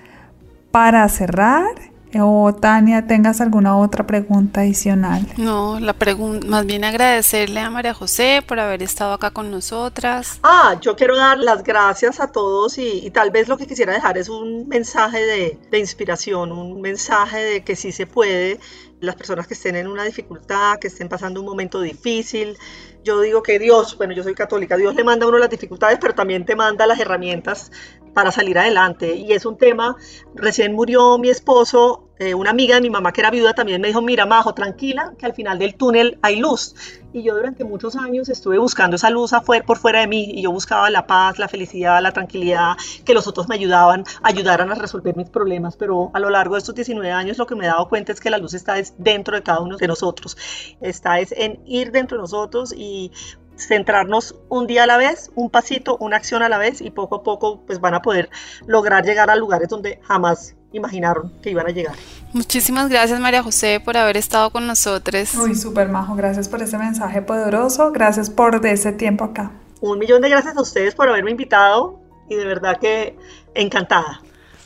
para 0.71 1.07
cerrar 1.09 1.92
o 2.21 2.53
Tania, 2.53 3.07
tengas 3.07 3.41
alguna 3.41 3.77
otra 3.77 4.05
pregunta 4.05 4.61
adicional. 4.61 5.25
No, 5.37 5.79
la 5.79 5.93
pregunta, 5.93 6.45
más 6.47 6.65
bien 6.65 6.83
agradecerle 6.83 7.59
a 7.59 7.69
María 7.69 7.93
José 7.93 8.43
por 8.47 8.59
haber 8.59 8.83
estado 8.83 9.13
acá 9.13 9.31
con 9.31 9.51
nosotras. 9.51 10.39
Ah, 10.43 10.75
yo 10.81 10.95
quiero 10.95 11.15
dar 11.17 11.39
las 11.39 11.63
gracias 11.63 12.19
a 12.19 12.31
todos 12.31 12.77
y, 12.77 13.09
tal 13.11 13.31
vez 13.31 13.47
lo 13.47 13.57
que 13.57 13.67
quisiera 13.67 13.93
dejar 13.93 14.17
es 14.17 14.29
un 14.29 14.67
mensaje 14.67 15.25
de, 15.25 15.59
de 15.71 15.79
inspiración, 15.79 16.51
un 16.51 16.81
mensaje 16.81 17.37
de 17.37 17.63
que 17.63 17.75
sí 17.75 17.91
se 17.91 18.05
puede, 18.05 18.59
las 19.03 19.15
personas 19.15 19.47
que 19.47 19.53
estén 19.53 19.75
en 19.75 19.87
una 19.87 20.03
dificultad, 20.03 20.79
que 20.79 20.87
estén 20.87 21.09
pasando 21.09 21.41
un 21.41 21.45
momento 21.45 21.81
difícil. 21.81 22.57
Yo 23.03 23.19
digo 23.19 23.43
que 23.43 23.59
Dios, 23.59 23.97
bueno, 23.97 24.13
yo 24.13 24.23
soy 24.23 24.33
católica, 24.33 24.77
Dios 24.77 24.95
le 24.95 25.03
manda 25.03 25.25
a 25.25 25.29
uno 25.29 25.37
las 25.37 25.49
dificultades, 25.49 25.97
pero 25.99 26.15
también 26.15 26.45
te 26.45 26.55
manda 26.55 26.87
las 26.87 26.99
herramientas 26.99 27.71
para 28.13 28.31
salir 28.31 28.57
adelante. 28.57 29.15
Y 29.15 29.33
es 29.33 29.45
un 29.45 29.57
tema, 29.57 29.95
recién 30.35 30.73
murió 30.73 31.17
mi 31.17 31.29
esposo 31.29 32.02
eh, 32.19 32.35
una 32.35 32.51
amiga 32.51 32.75
de 32.75 32.81
mi 32.81 32.89
mamá 32.89 33.11
que 33.11 33.21
era 33.21 33.31
viuda 33.31 33.53
también 33.53 33.81
me 33.81 33.87
dijo, 33.87 34.01
mira, 34.01 34.25
Majo, 34.25 34.53
tranquila, 34.53 35.13
que 35.17 35.25
al 35.25 35.33
final 35.33 35.57
del 35.57 35.75
túnel 35.75 36.19
hay 36.21 36.37
luz. 36.37 36.75
Y 37.11 37.23
yo 37.23 37.35
durante 37.35 37.63
muchos 37.63 37.95
años 37.95 38.29
estuve 38.29 38.57
buscando 38.59 38.95
esa 38.95 39.09
luz 39.09 39.33
afuera, 39.33 39.65
por 39.65 39.77
fuera 39.77 40.01
de 40.01 40.07
mí 40.07 40.31
y 40.33 40.41
yo 40.43 40.51
buscaba 40.51 40.89
la 40.89 41.07
paz, 41.07 41.39
la 41.39 41.47
felicidad, 41.47 42.01
la 42.01 42.11
tranquilidad, 42.11 42.75
que 43.03 43.13
los 43.13 43.27
otros 43.27 43.47
me 43.49 43.55
ayudaban, 43.55 44.03
ayudaran 44.21 44.71
a 44.71 44.75
resolver 44.75 45.15
mis 45.15 45.29
problemas. 45.29 45.75
Pero 45.75 46.11
a 46.13 46.19
lo 46.19 46.29
largo 46.29 46.55
de 46.55 46.59
estos 46.59 46.75
19 46.75 47.11
años 47.11 47.37
lo 47.37 47.47
que 47.47 47.55
me 47.55 47.65
he 47.65 47.67
dado 47.67 47.89
cuenta 47.89 48.11
es 48.11 48.19
que 48.19 48.29
la 48.29 48.37
luz 48.37 48.53
está 48.53 48.75
dentro 48.97 49.35
de 49.35 49.43
cada 49.43 49.59
uno 49.61 49.77
de 49.77 49.87
nosotros. 49.87 50.37
Está 50.81 51.19
es 51.19 51.31
en 51.31 51.61
ir 51.65 51.91
dentro 51.91 52.17
de 52.17 52.21
nosotros 52.21 52.73
y 52.75 53.11
centrarnos 53.55 54.35
un 54.49 54.67
día 54.67 54.83
a 54.83 54.87
la 54.87 54.97
vez, 54.97 55.31
un 55.35 55.49
pasito, 55.49 55.97
una 55.97 56.17
acción 56.17 56.41
a 56.41 56.49
la 56.49 56.57
vez 56.57 56.81
y 56.81 56.89
poco 56.89 57.15
a 57.15 57.23
poco 57.23 57.61
pues 57.65 57.79
van 57.79 57.93
a 57.93 58.01
poder 58.01 58.29
lograr 58.65 59.05
llegar 59.05 59.29
a 59.29 59.35
lugares 59.35 59.69
donde 59.69 59.99
jamás 60.03 60.55
imaginaron 60.73 61.31
que 61.41 61.51
iban 61.51 61.67
a 61.67 61.69
llegar. 61.69 61.95
Muchísimas 62.33 62.89
gracias 62.89 63.19
María 63.19 63.43
José 63.43 63.79
por 63.79 63.95
haber 63.95 64.17
estado 64.17 64.49
con 64.49 64.67
nosotros. 64.67 65.33
Uy, 65.35 65.55
súper 65.55 65.87
majo, 65.87 66.15
gracias 66.15 66.49
por 66.49 66.61
ese 66.61 66.77
mensaje 66.77 67.21
poderoso, 67.21 67.91
gracias 67.91 68.29
por 68.29 68.65
ese 68.65 68.91
tiempo 68.91 69.23
acá. 69.23 69.51
Un 69.79 69.99
millón 69.99 70.21
de 70.21 70.29
gracias 70.29 70.57
a 70.57 70.61
ustedes 70.61 70.95
por 70.95 71.07
haberme 71.07 71.31
invitado 71.31 71.99
y 72.29 72.35
de 72.35 72.45
verdad 72.45 72.79
que 72.79 73.15
encantada, 73.53 74.21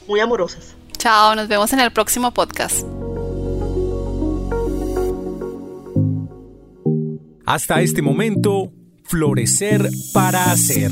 muy 0.08 0.20
amorosas. 0.20 0.76
Chao, 0.98 1.36
nos 1.36 1.48
vemos 1.48 1.72
en 1.74 1.80
el 1.80 1.92
próximo 1.92 2.32
podcast. 2.32 2.86
Hasta 7.46 7.80
este 7.82 8.02
momento, 8.02 8.72
Florecer 9.06 9.90
para 10.14 10.52
Hacer. 10.52 10.92